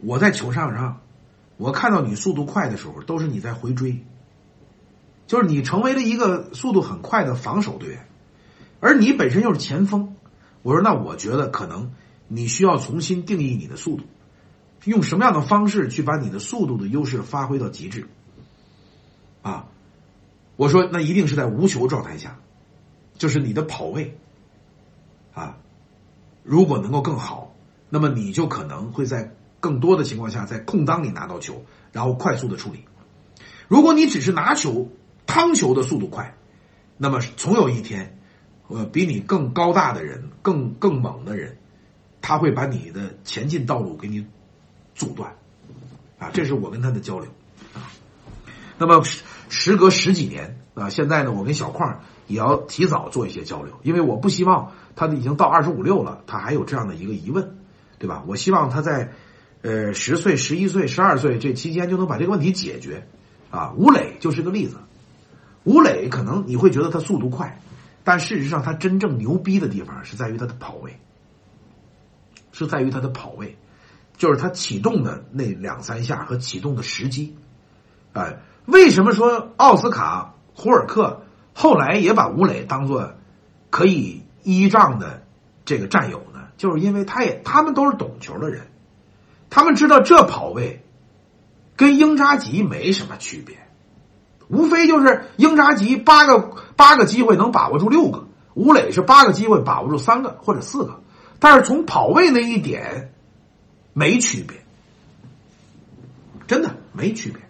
[0.00, 1.00] 我在球场上，
[1.56, 4.04] 我看到你速度快的时候，都是你在回追，
[5.26, 8.06] 就是你成为了一个速度很快的防守队员，
[8.80, 10.14] 而你本身又是前锋。
[10.60, 11.92] 我说那我觉得可能
[12.28, 14.04] 你需要重新定义你的速度，
[14.84, 18.06] 用什么样的方式去把你的速度的优势发挥到极致？
[19.40, 19.66] 啊，
[20.56, 22.38] 我说那一定是在无球状态下。
[23.16, 24.18] 就是你的跑位，
[25.34, 25.56] 啊，
[26.42, 27.54] 如果能够更好，
[27.88, 32.84] 那么你就可能会在更多的情况下在空当里拿到球，然后快速的处理。
[33.68, 34.90] 如果你只是拿球、
[35.26, 36.34] 趟球的速度快，
[36.96, 38.18] 那么总有一天
[38.66, 41.56] 呃，比你更高大的人，更更猛的人，
[42.20, 44.26] 他会把你的前进道路给你
[44.96, 45.32] 阻断，
[46.18, 47.30] 啊，这是我跟他的交流。
[48.78, 57.56] 那么时时隔十几年啊，现在呢，我跟小矿也要提早做一些交流，因为我不希望他已经到二十五六了，他还有这样的一个疑问，
[57.98, 58.24] 对吧？
[58.26, 59.12] 我希望他在
[59.62, 63.06] 呃十岁、十一岁、十二岁这期间就能把这个问题解决
[63.50, 63.72] 啊。
[63.76, 64.76] 吴磊就是个例子，
[65.62, 67.60] 吴磊可能你会觉得他速度快。
[68.06, 71.00] 但事实上，他真正牛逼的地方是在于他的跑位，
[72.52, 73.56] 是在于他的跑位，
[74.18, 77.34] 就是他启动的那两三下和启动的时机。
[78.12, 81.22] 哎，为什么说奥斯卡胡尔克
[81.52, 83.14] 后来也把吴磊当做
[83.70, 85.22] 可以依仗的
[85.64, 86.40] 这个战友呢？
[86.56, 88.68] 就是因为他也他们都是懂球的人，
[89.50, 90.84] 他们知道这跑位
[91.76, 93.56] 跟英扎吉没什么区别。
[94.48, 101.00] 无非就是英扎吉八个八个机会能把握住六个，吴磊是八个机会把握住三个或者四个，
[101.38, 103.12] 但是从跑位那一点
[103.94, 104.62] 没区别，
[106.46, 107.40] 真的没区别。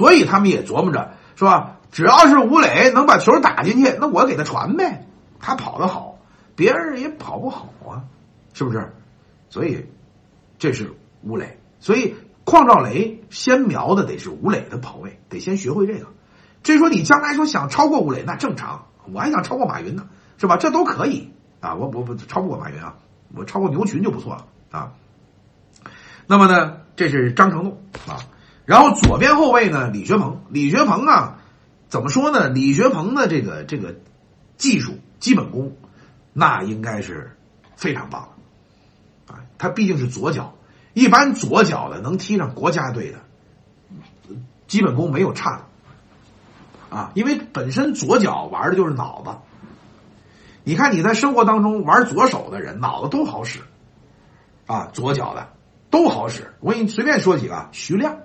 [0.00, 1.76] 所以他们也琢磨着，是吧？
[1.92, 5.06] 只要是吴磊能把球打进去，那我给他传呗。
[5.38, 6.16] 他跑得好，
[6.56, 8.08] 别人也跑不好啊，
[8.54, 8.94] 是不是？
[9.50, 9.84] 所以
[10.58, 10.90] 这是
[11.22, 12.14] 吴磊，所以。
[12.42, 16.06] 邝兆雷先瞄的得是吴磊的跑位，得先学会这个。
[16.64, 20.56] 至于说你将来说想超过吴磊，那正常，我还想超过马云呢，是吧？
[20.56, 22.96] 这都可以啊，我我不超不过马云啊，
[23.36, 24.94] 我超过牛群就不错了啊。
[26.26, 28.18] 那么呢，这是张成栋啊，
[28.70, 31.38] 然后左边后卫呢，李学鹏，李学鹏啊，
[31.88, 32.48] 怎么说呢？
[32.48, 33.96] 李学鹏的这个这个
[34.56, 35.76] 技术基本功，
[36.32, 37.36] 那应该是
[37.74, 38.28] 非常棒
[39.26, 40.54] 的啊，他毕竟是左脚。
[40.94, 43.18] 一般左脚的能踢上国家队的，
[44.68, 45.56] 基本功没有差
[46.90, 49.32] 的，啊，因为本身左脚玩的就是脑子。
[50.62, 53.58] 你看你在生活当中玩左手的人，脑子都好使，
[54.66, 55.48] 啊，左脚的
[55.90, 56.54] 都好使。
[56.60, 58.16] 我给你随便说几个：徐亮、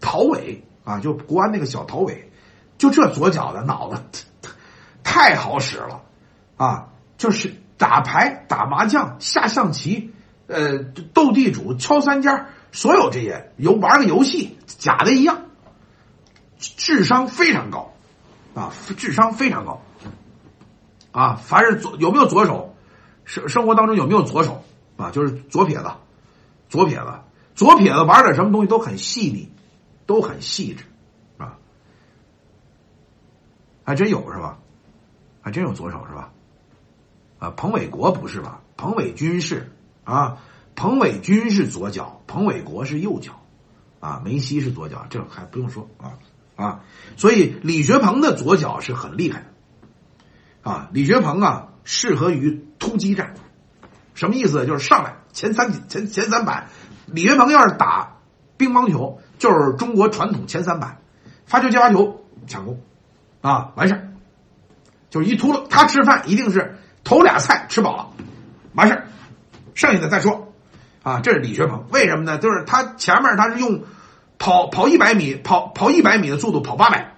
[0.00, 2.30] 陶伟啊，就国安那个小陶伟，
[2.78, 4.24] 就这左脚的脑子
[5.02, 6.02] 太好使了，
[6.56, 10.12] 啊，就是打牌、打麻将、下象棋。
[10.52, 10.78] 呃，
[11.14, 15.42] 斗地主、敲三尖所有这些游玩个游戏，假的一样，
[16.58, 17.92] 智商非常高，
[18.52, 19.80] 啊，智商非常高，
[21.12, 22.74] 啊，凡是左有没有左手，
[23.24, 24.64] 生生活当中有没有左手
[24.96, 25.12] 啊？
[25.12, 25.84] 就是左撇子，
[26.68, 27.06] 左撇子，
[27.54, 29.52] 左撇子玩点什么东西都很细腻，
[30.10, 30.82] 都很细致，
[31.38, 31.56] 啊，
[33.84, 34.58] 还真有是吧？
[35.40, 36.32] 还真有左手是吧？
[37.38, 38.60] 啊，彭伟国不是吧？
[38.76, 39.70] 彭伟军是。
[40.02, 40.38] 啊，
[40.74, 43.40] 彭伟军是左脚，彭伟国是右脚，
[44.00, 46.18] 啊，梅西是左脚，这还不用说啊
[46.56, 46.80] 啊，
[47.16, 49.44] 所以李学鹏的左脚是很厉害
[50.64, 53.34] 的，啊，李学鹏啊适合于突击战，
[54.14, 54.66] 什么意思？
[54.66, 56.70] 就是上来前三前前三板，
[57.06, 58.16] 李学鹏要是打
[58.56, 60.98] 乒乓球，就是中国传统前三板，
[61.46, 62.78] 发球接发球抢攻，
[63.40, 64.12] 啊，完事儿，
[65.08, 68.10] 就是一秃噜，他吃饭一定是头俩菜吃饱了，
[68.74, 69.06] 完事儿。
[69.74, 70.52] 剩下的再说，
[71.02, 72.36] 啊，这是李学鹏，为什么呢？
[72.36, 73.82] 就是他前面他是用
[74.38, 77.14] 跑跑一百米，跑跑一百米的速度跑八百，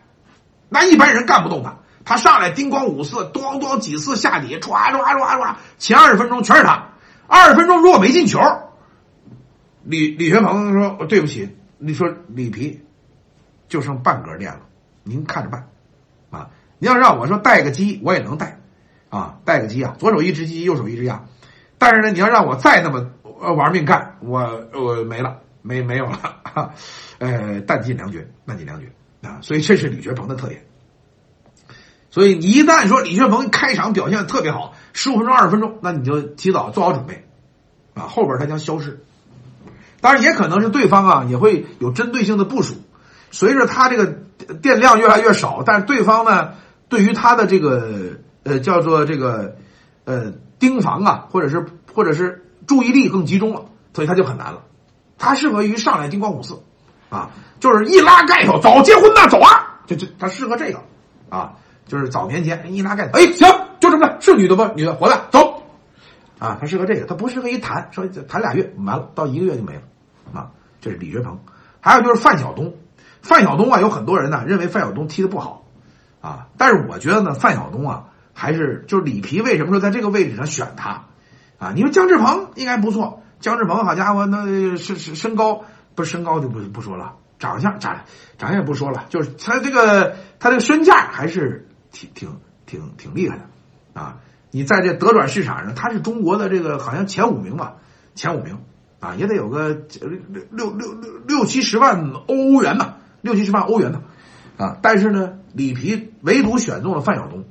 [0.69, 1.77] 那一般人干不动他。
[2.05, 6.87] 他上来叮咣五四，咣咣几次下底，唰唰唰唰，前二十分钟全是他。
[7.27, 8.39] 二十分钟如果没进球，
[9.83, 12.81] 李李学鹏说：“对不起，你说里皮
[13.66, 14.61] 就剩半格电了，
[15.03, 15.68] 您看着办
[16.31, 16.49] 啊。
[16.79, 18.61] 你要让我说带个鸡，我也能带
[19.09, 21.25] 啊，带个鸡啊，左手一只鸡，右手一只鸭。”
[21.79, 23.11] 但是呢，你要让我再那么
[23.55, 26.73] 玩命干，我我没了，没没有了，
[27.18, 28.87] 呃，弹尽粮绝，弹尽粮绝
[29.29, 29.40] 啊！
[29.42, 30.64] 所以这是李学鹏的特点。
[32.11, 37.27] 所以你一旦说李学鹏开场表现特别好，十五分钟、二十分钟，那你就提早做好准备
[37.95, 39.05] 啊，后边他将消失。
[40.03, 42.75] 当然，也可能是对方啊也会有针对性的部署，
[43.31, 44.05] 随着他这个
[44.61, 46.51] 电量越来越少，但是对方呢
[46.91, 49.57] 对于他的这个呃叫做这个
[50.05, 50.35] 呃。
[50.62, 54.61] 盯防啊，或者是或者是注意力更集中了，所以他就很难了。
[55.19, 56.62] 他适合于上来叮咣五四，
[57.11, 60.79] 啊，就是一拉盖头，早结婚呐，走啊，就就他适合这个，
[61.31, 61.55] 啊，
[61.88, 63.49] 就是早年间一拉盖头，哎，行，
[63.81, 64.65] 就这么着，是女的不？
[64.77, 65.41] 女的回来走，
[66.42, 69.83] 啊，他适合这个，他不适合一谈，说谈俩月完了，到一个月就没了，
[70.33, 70.50] 啊，
[70.81, 71.38] 这是李学鹏。
[71.81, 72.74] 还有就是范晓东，
[73.22, 75.64] 范晓东啊，有很多人呢认为范晓东踢的不好，
[76.20, 78.07] 啊，但是我觉得呢，范晓东啊。
[78.35, 81.05] 还是就是里皮为什么说在这个位置上选他
[81.59, 81.72] 啊？
[81.74, 84.46] 你说姜志鹏应该不错，姜志鹏好家伙，那
[84.78, 88.00] 身身身高不是身高就不不说了，长相长
[88.38, 94.16] 长相也不说了，就是他这个他这个身价还是挺挺挺挺厉害的啊，
[94.53, 97.79] 你在这德转市场上，它是中国的这个好像前五名吧，
[98.15, 98.59] 前五名
[99.01, 100.11] 啊，也得有个六
[100.51, 104.03] 六六六六七十万欧元吧，六七十万欧元呢，
[104.59, 107.45] 啊，但是呢，里皮唯独选中了范晓东，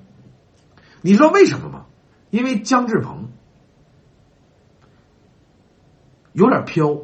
[1.01, 1.85] 你知道为什么吗？
[2.29, 3.31] 因为姜志鹏
[6.33, 6.99] 有点飘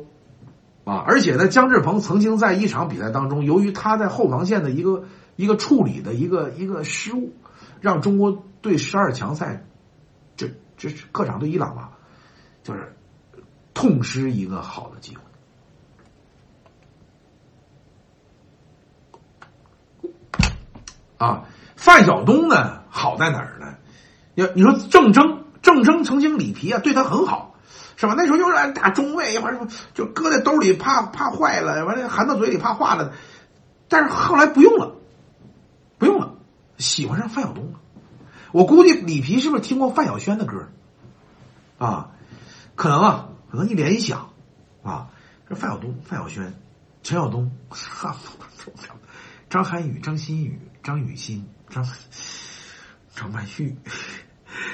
[0.86, 5.06] 啊，而且呢，姜志鹏曾经在一场比赛当中，由于他在后防线的一个
[5.36, 7.34] 一个处理的一个一个失误，
[7.82, 9.66] 让中国队十二强赛，
[10.78, 11.92] 这是客场对伊朗吧，
[12.64, 12.96] 就是
[13.74, 15.22] 痛失一个好的机会。
[21.18, 23.76] 啊，范晓东呢，好在哪儿呢？
[24.36, 27.56] 要你说郑铮，郑铮曾经里皮啊对他很好，
[27.96, 28.14] 是吧？
[28.16, 33.14] 那时候又是打中卫，完了就搁在兜里怕怕坏了，完了含到嘴里怕化了。
[33.90, 34.96] 但是后来不用了，
[35.98, 36.36] 不用了，
[36.78, 37.80] 喜欢上范晓东了。
[38.52, 40.68] 我估计里皮是不是听过范晓萱的歌
[41.78, 42.12] 啊？
[42.76, 44.30] 可能啊，可能一联想
[44.84, 45.10] 啊，
[45.50, 46.54] 这范晓东、范晓萱、
[47.02, 48.16] 陈晓东，哈，
[49.50, 51.88] 张涵予、张馨予、张雨欣、张
[53.16, 53.76] 张曼玉。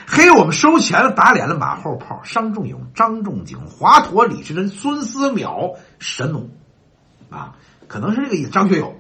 [0.06, 6.50] 嘿，我们收钱了，打脸了，马后炮，商仲永、张仲景、华佗、李时珍、孙思邈、神农，
[7.30, 7.56] 啊，
[7.88, 8.50] 可能是这个意思。
[8.50, 8.96] 张学友，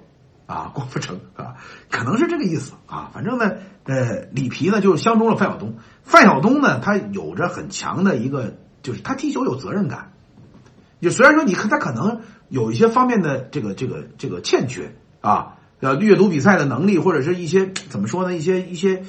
[0.53, 1.55] 啊，郭富城，啊，
[1.89, 3.09] 可能是这个意思啊。
[3.13, 3.53] 反正呢，
[3.85, 5.75] 呃，里皮呢就相中了范晓东。
[6.03, 10.11] 范晓东呢，他有着很强的一个，就是他踢球有责任感。
[11.01, 19.03] 就虽然说你看他可能有一些方面的这个这个这个欠缺啊，呃，阅读比赛的能力或者是一些怎么说呢，一些一些。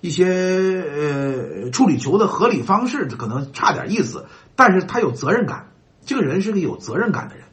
[0.00, 5.72] 一些呃处理球的合理方式可能差点意思，但是他有责任感。
[6.06, 7.46] 这个人是个有责任感的人。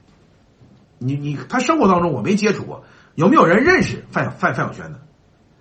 [1.00, 2.84] 你你他生活当中我没接触过，
[3.16, 5.00] 有没有人认识范范范晓萱的？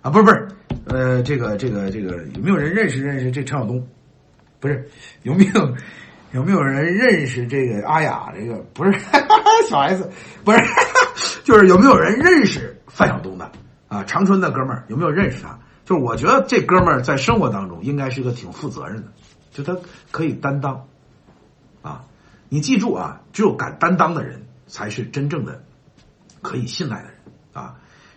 [0.01, 0.47] 啊，不是不是，
[0.85, 3.85] 呃，这个这个这个有没有人认识认识这陈晓东？
[4.59, 4.89] 不是
[5.23, 5.75] 有没有
[6.31, 8.31] 有没有人认识这个阿雅？
[8.35, 8.99] 这个不是
[9.69, 10.09] 小 S，
[10.43, 10.59] 不是，
[11.43, 13.51] 就是有没有人认识范晓东的？
[13.87, 15.57] 啊，长春的哥们儿有没有认识他？
[15.85, 19.13] 就是我觉得这哥们儿在生活当中应该是个挺负责任的，
[19.51, 19.77] 就他
[20.11, 20.87] 可以担当，
[21.81, 22.03] 啊，
[22.49, 25.63] 你记住啊，只有敢担当的人才是真正的
[26.41, 27.14] 可以信赖的人。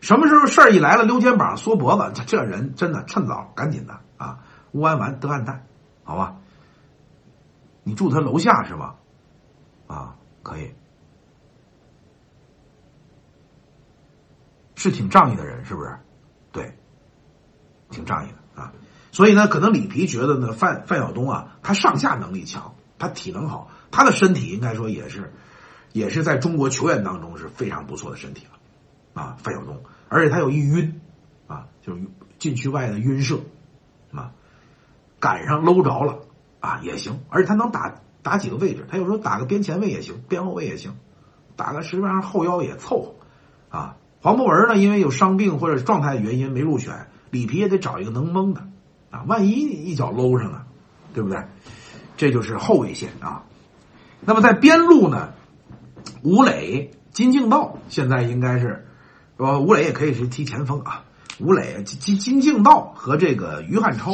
[0.01, 4.41] 什么时候事儿一来了，溜肩膀、缩脖子，这人真的趁早赶紧的啊，
[4.73, 5.67] 乌安完得安淡，
[6.05, 6.37] 好吧？
[7.83, 8.97] 你住他楼下是吧？
[9.87, 10.75] 啊，可以，
[14.75, 15.99] 是挺仗义的人，是不是？
[16.53, 16.75] 对。
[17.91, 18.75] 挺仗义的啊，
[19.13, 25.33] 所以呢，可能里皮觉得呢，范范晓东啊，他上下能力强，他体能好，他的身体应该说也是，
[25.95, 28.58] 也是在中国球员当中是非常不错的身体了
[29.19, 29.37] 啊。
[29.39, 31.01] 范晓东，而且他有一晕
[31.47, 32.03] 啊，就是
[32.39, 33.41] 禁区外的晕射
[34.13, 34.33] 啊，
[35.19, 36.21] 赶上搂着了
[36.61, 40.95] 啊也行，而且他能打打几个位置，他有时候打个边前卫也行，边后卫也行，
[41.57, 43.15] 打个实际上后腰也凑合
[43.77, 43.97] 啊。
[44.21, 47.09] 黄博文呢，因为有伤病或者状态的原因没入选。
[47.31, 48.67] 里皮也得找一个能蒙的
[49.11, 50.65] 啊，万一一脚搂上了，
[51.13, 51.45] 对不对？
[52.17, 53.45] 这就是后卫线啊。
[54.23, 55.35] 那么在边路呢，
[56.23, 58.87] 吴磊、金敬道现在应该是，
[59.39, 61.05] 呃，吴磊也可以是踢前锋啊。
[61.41, 64.13] 吴磊、金金敬道和这个于汉超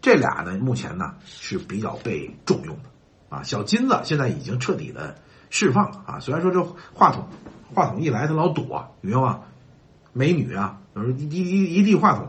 [0.00, 2.82] 这俩呢，目前呢是比较被重用的
[3.30, 3.42] 啊。
[3.42, 5.16] 小金子现在已经彻底的
[5.48, 6.20] 释放了啊。
[6.20, 7.26] 虽然说这话筒
[7.74, 9.40] 话筒一来他老躲，明白吗？
[10.12, 12.28] 美女啊，有时候一一一递话筒。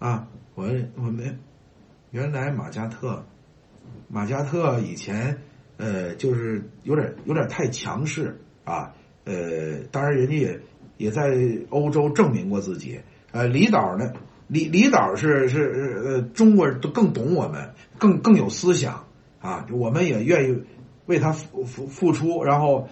[0.00, 1.38] 啊，我我们
[2.10, 3.24] 原来马加特，
[4.08, 5.40] 马加特以前
[5.76, 8.92] 呃就是有点有点太强势啊，
[9.24, 10.60] 呃，当然人家也
[10.96, 11.36] 也在
[11.70, 13.00] 欧洲证明过自己。
[13.32, 14.12] 呃，李导呢，
[14.46, 19.04] 李李导是是呃中国人都更懂我们，更更有思想。
[19.40, 20.62] 啊，我们也愿意
[21.06, 22.88] 为他付付付出，然后。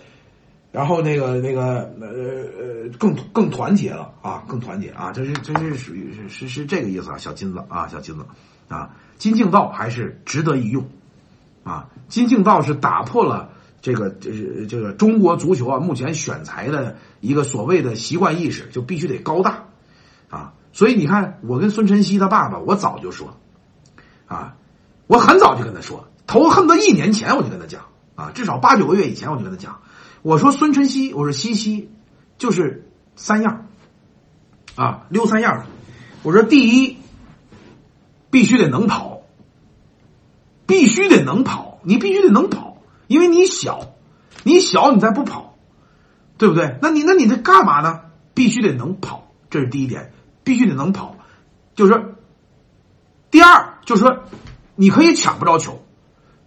[0.74, 4.12] 然后那个那个呃呃更更团结了。
[4.22, 4.88] 啊，更团结。
[4.88, 7.62] 啊，这是这是属于是是是这个意思啊，小金子。
[7.68, 8.26] 啊，小金子。
[8.66, 10.84] 啊，金敬道还是值得一用。
[11.62, 13.52] 啊，金敬道是打破了
[13.84, 19.66] 这个这是这个中国足球啊目前选材的一个所谓的习惯意识，就必须得高大
[20.30, 23.36] 啊，所以你看我跟孙晨曦他爸爸，我早就说
[24.26, 24.56] 啊，
[25.06, 27.82] 我很早就跟他说，头恨不得一年前我就跟他讲
[28.14, 29.78] 啊，至少八九个月以前我就跟他讲。
[30.22, 31.90] 我说孙晨曦，我说西西，
[32.38, 33.66] 就是三样，
[34.76, 35.66] 啊，溜三样。
[36.22, 36.96] 我说第一，
[38.30, 39.20] 必须得能跑，
[40.64, 42.73] 必须得能跑，你必须得能跑，
[43.06, 43.94] 因为你小，
[44.42, 45.56] 你小你再不跑，
[46.38, 46.78] 对不对？
[46.80, 48.00] 那你那你这干嘛呢？
[48.34, 51.16] 必须得能跑，这是第一点，必须得能跑，
[51.74, 52.02] 就是说，
[53.30, 54.24] 第二就是说，
[54.74, 55.80] 你可以抢不着球，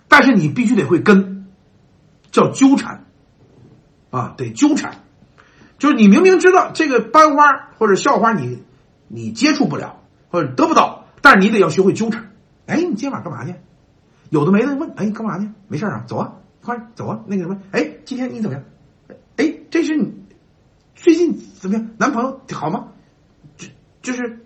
[0.10, 1.47] 但是你必须得会跟，
[2.32, 3.05] 叫纠缠，
[4.10, 5.03] 啊，得纠缠，
[5.78, 8.62] 就是你明明知道这个班花或者校花你
[9.08, 12.32] 你接触不了或者得不到，但是你得要学会纠缠。
[12.66, 13.55] 哎，你今晚干嘛去？
[14.30, 15.49] 有的没的问，哎，干嘛去？
[15.70, 16.34] 没事啊，走啊，
[16.68, 18.65] 快走啊，那个什么，哎，今天你怎么样？
[19.38, 20.13] 哎，这是你
[20.95, 21.89] 最近怎么样？
[21.97, 22.89] 男朋友好吗？
[23.55, 23.70] 就
[24.01, 24.45] 就是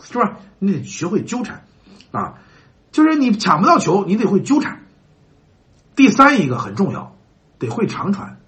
[0.00, 0.38] 是吧？
[0.60, 1.64] 你得学会纠缠
[2.12, 2.38] 啊，
[2.92, 4.82] 就是你抢不到球，你得会纠缠。
[5.96, 7.16] 第三一个很重要，
[7.58, 8.38] 得会长传，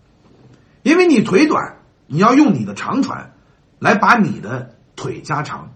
[0.85, 3.33] 因为你腿短，你要用你的长传
[3.81, 5.73] 来把你的腿加长。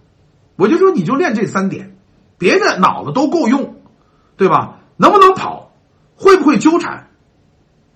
[0.54, 1.96] 我就说你就练这三点，
[2.38, 3.74] 别的脑子都够用，
[4.36, 4.78] 对吧？
[4.96, 5.72] 能不能跑？
[6.14, 7.08] 会不会纠缠？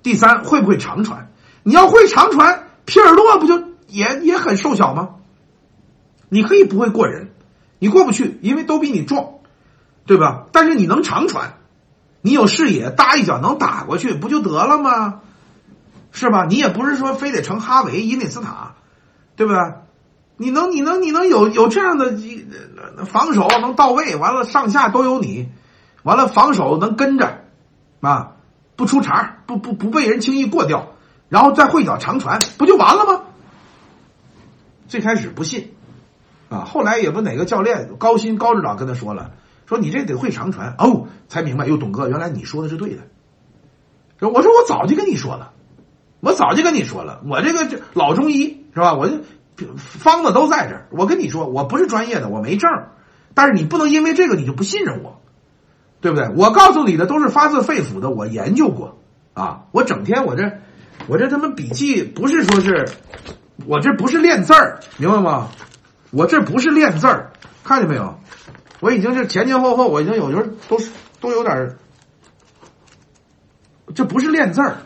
[0.09, 1.31] 第三，会不会长传？
[1.63, 5.17] 你要会长传，皮尔洛不就也也很瘦小吗？
[6.31, 7.29] 你可以不会过人，
[7.79, 9.35] 你过不去，因为都比你壮，
[10.07, 10.47] 对吧？
[10.51, 11.59] 但是你能长传，
[12.23, 15.21] 你有视野，搭一脚能打过去，不就得了吗？
[16.11, 16.47] 是吧？
[16.49, 18.77] 你也不是说非得成哈维、伊内斯塔，
[19.37, 19.61] 对不对？
[20.39, 22.17] 你能，你能，你能有有这样的
[23.05, 25.51] 防守能到位，完了上下都有你，
[26.03, 27.45] 完了防守能跟着
[28.01, 28.37] 啊，
[28.79, 30.95] 不出茬，不不不被人轻易过掉。
[31.29, 33.23] 然后再会脚长传，不就完了吗？
[34.87, 35.75] 最开始不信，
[36.49, 39.33] 啊，后来也不哪个教练高薪高指导跟他说了，
[39.67, 41.67] 说你这得会长传哦，才明白。
[41.67, 43.03] 哟，董哥，原来你说的是对的。
[44.21, 45.53] 我说我早就跟你说了，
[46.21, 48.95] 我早就跟你说了，我这个老中医是吧？
[48.95, 49.11] 我
[49.77, 50.87] 方子都在这儿。
[50.93, 52.71] 我跟你说，我不是专业的，我没证
[53.35, 55.21] 但是你不能因为这个你就不信任我，
[56.01, 56.29] 对不对？
[56.37, 58.99] 我告诉你的都是发自肺腑的，我研究过
[59.35, 60.51] 啊，我整天我这。
[61.07, 62.87] 我这他妈笔记不是说是，
[63.67, 65.49] 我这不是练字儿，明白吗？
[66.11, 67.33] 我这不是练字儿，
[67.65, 68.19] 看见没有？
[68.81, 70.91] 我已经是前前后后，我已经有时候都是
[71.21, 71.77] 都有点
[73.95, 74.79] 这不是练字儿，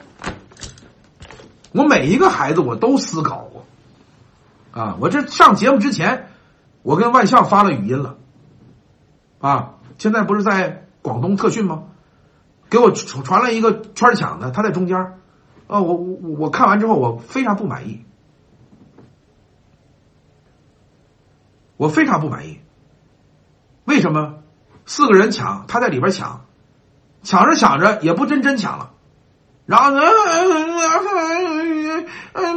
[1.73, 3.65] 我每一个孩子我都思考过，
[4.71, 6.29] 啊，我这上节目之前，
[6.83, 8.17] 我跟万象发了语音了，
[9.41, 11.84] 啊，现在不是在广东特训吗？
[12.70, 14.96] 给我传传了一个圈抢的，他在中间。
[15.66, 18.05] 啊，我我我看完之后，我非常不满意，
[21.76, 22.61] 我非常不满意。
[23.84, 24.42] 为什么？
[24.86, 26.44] 四个人抢，他在里边抢，
[27.22, 28.92] 抢着抢着也不真真抢了，
[29.66, 30.00] 然后呢，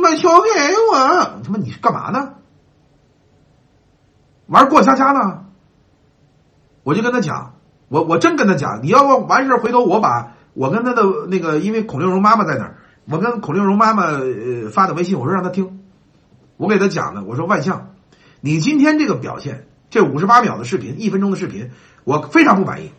[0.02, 0.50] 把球给
[0.92, 0.96] 我！
[1.44, 2.36] 他妈，你干嘛呢？
[4.48, 5.46] 玩过家家呢？
[6.84, 7.55] 我就跟他讲，
[7.88, 12.78] 我我真跟他讲，你要不完事回头我把我跟他的那个，因为孔令荣妈妈在那儿。
[13.08, 15.80] 我跟孔令荣妈妈呃发的微信，我说让他听，
[16.58, 17.92] 我给他讲的，我说万象，
[18.42, 21.70] 你今天这个表现，这五十八秒的视频，一分钟的视频，
[22.04, 22.92] 我非常不满意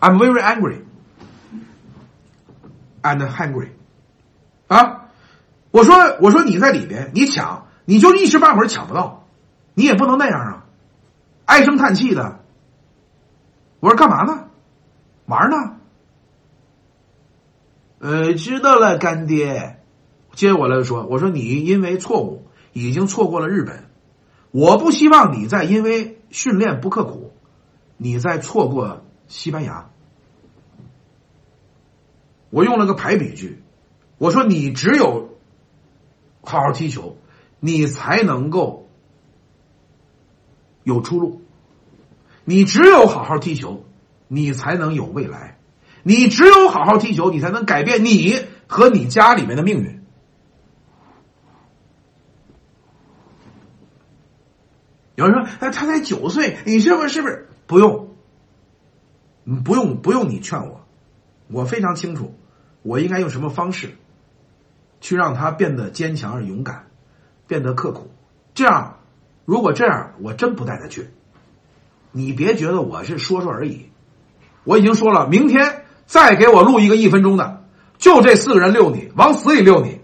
[0.00, 0.80] ，I'm very angry
[3.00, 3.68] and hungry，
[4.66, 5.06] 啊，
[5.70, 9.24] 我说我说你在里边，你抢，你就一时半会儿抢不到，
[9.72, 10.64] 你也不能那样啊，
[11.46, 12.40] 唉声叹气的，
[13.80, 14.48] 我说干嘛呢？
[15.26, 15.76] 玩呢？
[18.00, 19.80] 呃，知道了，干爹。
[20.32, 23.84] 接过来说：“我说你因为错误已经错过了日本，
[24.52, 27.32] 我不希望你再因为训练不刻苦，
[27.96, 29.90] 你再错过西班牙。”
[32.50, 33.62] 我用了个排比句，
[34.16, 35.36] 我说你只有
[36.42, 37.16] 好好踢球，
[37.60, 38.88] 你才能够
[40.84, 41.42] 有出路；
[42.48, 43.84] 你只有好好踢球，
[44.26, 45.58] 你才能有未来。
[46.02, 50.02] 你只有好好踢球，你才能改变你和你家里面的命运。
[55.14, 57.10] 有人说：“哎，他才九岁，你是不是？
[57.10, 57.50] 是不是？
[57.66, 58.16] 不用，
[59.62, 60.86] 不用，不用你劝我，
[61.48, 62.34] 我非常清楚，
[62.80, 63.98] 我应该用什么方式
[65.02, 66.86] 去让他变得坚强而勇敢，
[67.46, 68.10] 变得刻苦。
[68.54, 69.00] 这样，
[69.44, 71.10] 如果这样，我真不带他去。
[72.12, 73.90] 你别觉得我是说说而已，
[74.64, 77.64] 我已经说了，明天。”再给我录一个一分钟的，
[77.98, 80.00] 就这四个人遛你，往死里遛你，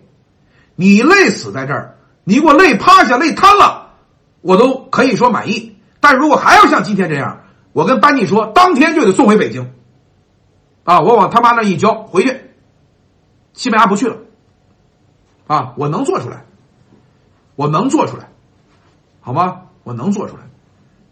[0.76, 3.94] 你累死在这儿，你给我累趴下、累瘫了，
[4.42, 5.78] 我都可以说满意。
[6.00, 9.72] 但如果还要像今天这样，我跟班尼说，当天就得送回北京。
[10.82, 12.50] 啊，我往他妈那一交，回去，
[13.54, 14.18] 西班牙不去了。
[15.46, 16.44] 啊，我能做出来，
[17.56, 18.28] 我能做出来，
[19.22, 19.62] 好吗？
[19.84, 20.42] 我能做出来，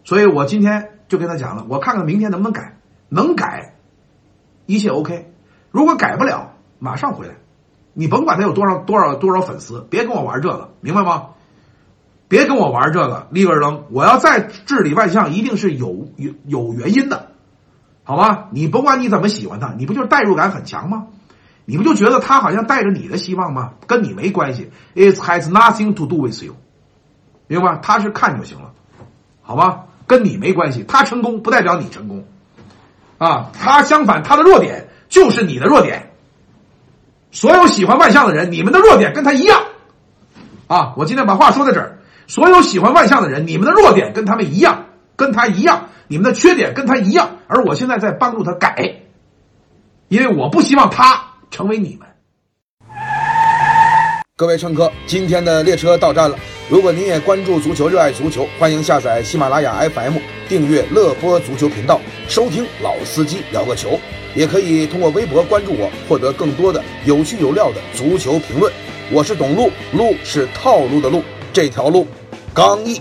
[0.03, 2.77] 所以我今天就跟他讲了，我看看明天能不能改，
[3.09, 3.75] 能改。
[4.65, 5.31] 一切 OK，
[5.71, 7.35] 如果改不了，马上回来。
[7.93, 11.29] 你甭管他有多少多少多少粉丝，别跟我玩这个，明白吗？
[12.27, 13.83] 别跟我玩这个，立个扔！
[13.91, 17.27] 我要再治理万象，一定是有有有原因的。
[18.03, 18.49] 好吧？
[18.51, 21.07] 你甭管你怎么喜欢他，你不就是代入感很强吗？
[21.65, 23.73] 你不就觉得他好像带着你的希望吗？
[23.85, 26.55] 跟你没关系，it has nothing to do with you，
[27.47, 27.79] 明白吗？
[27.83, 28.71] 他是看就行了，
[29.41, 29.85] 好吧？
[30.07, 32.25] 跟你没关系，他成功不代表你成功，
[33.17, 36.11] 啊，他相反，他的弱点就是你的弱点。
[37.31, 39.63] 所有喜欢万象的人，你们的弱点跟他一样，
[40.67, 41.99] 啊，我今天把话说在这儿。
[42.27, 44.85] 所有喜欢万象的人，你们的弱点跟他们一样，
[45.15, 49.01] 跟他一样，你们的缺点跟他一样，而我现在在帮助他改，
[50.07, 51.29] 因为我不希望他。
[51.51, 52.07] 成为你们，
[54.35, 56.35] 各位乘客，今天的列车到站了。
[56.67, 60.17] 如果您也关注足球，热爱足球，欢迎下载喜马拉雅 FM，
[60.49, 63.99] 订阅乐播足球频道，收听老司机聊个球。
[64.33, 68.73] 也可以通过微博关注我，获得更多的有趣有料的足球评论。
[69.11, 71.21] 我是董路，路是套路的路，
[71.53, 72.07] 这条路
[72.55, 72.99] 刚毅。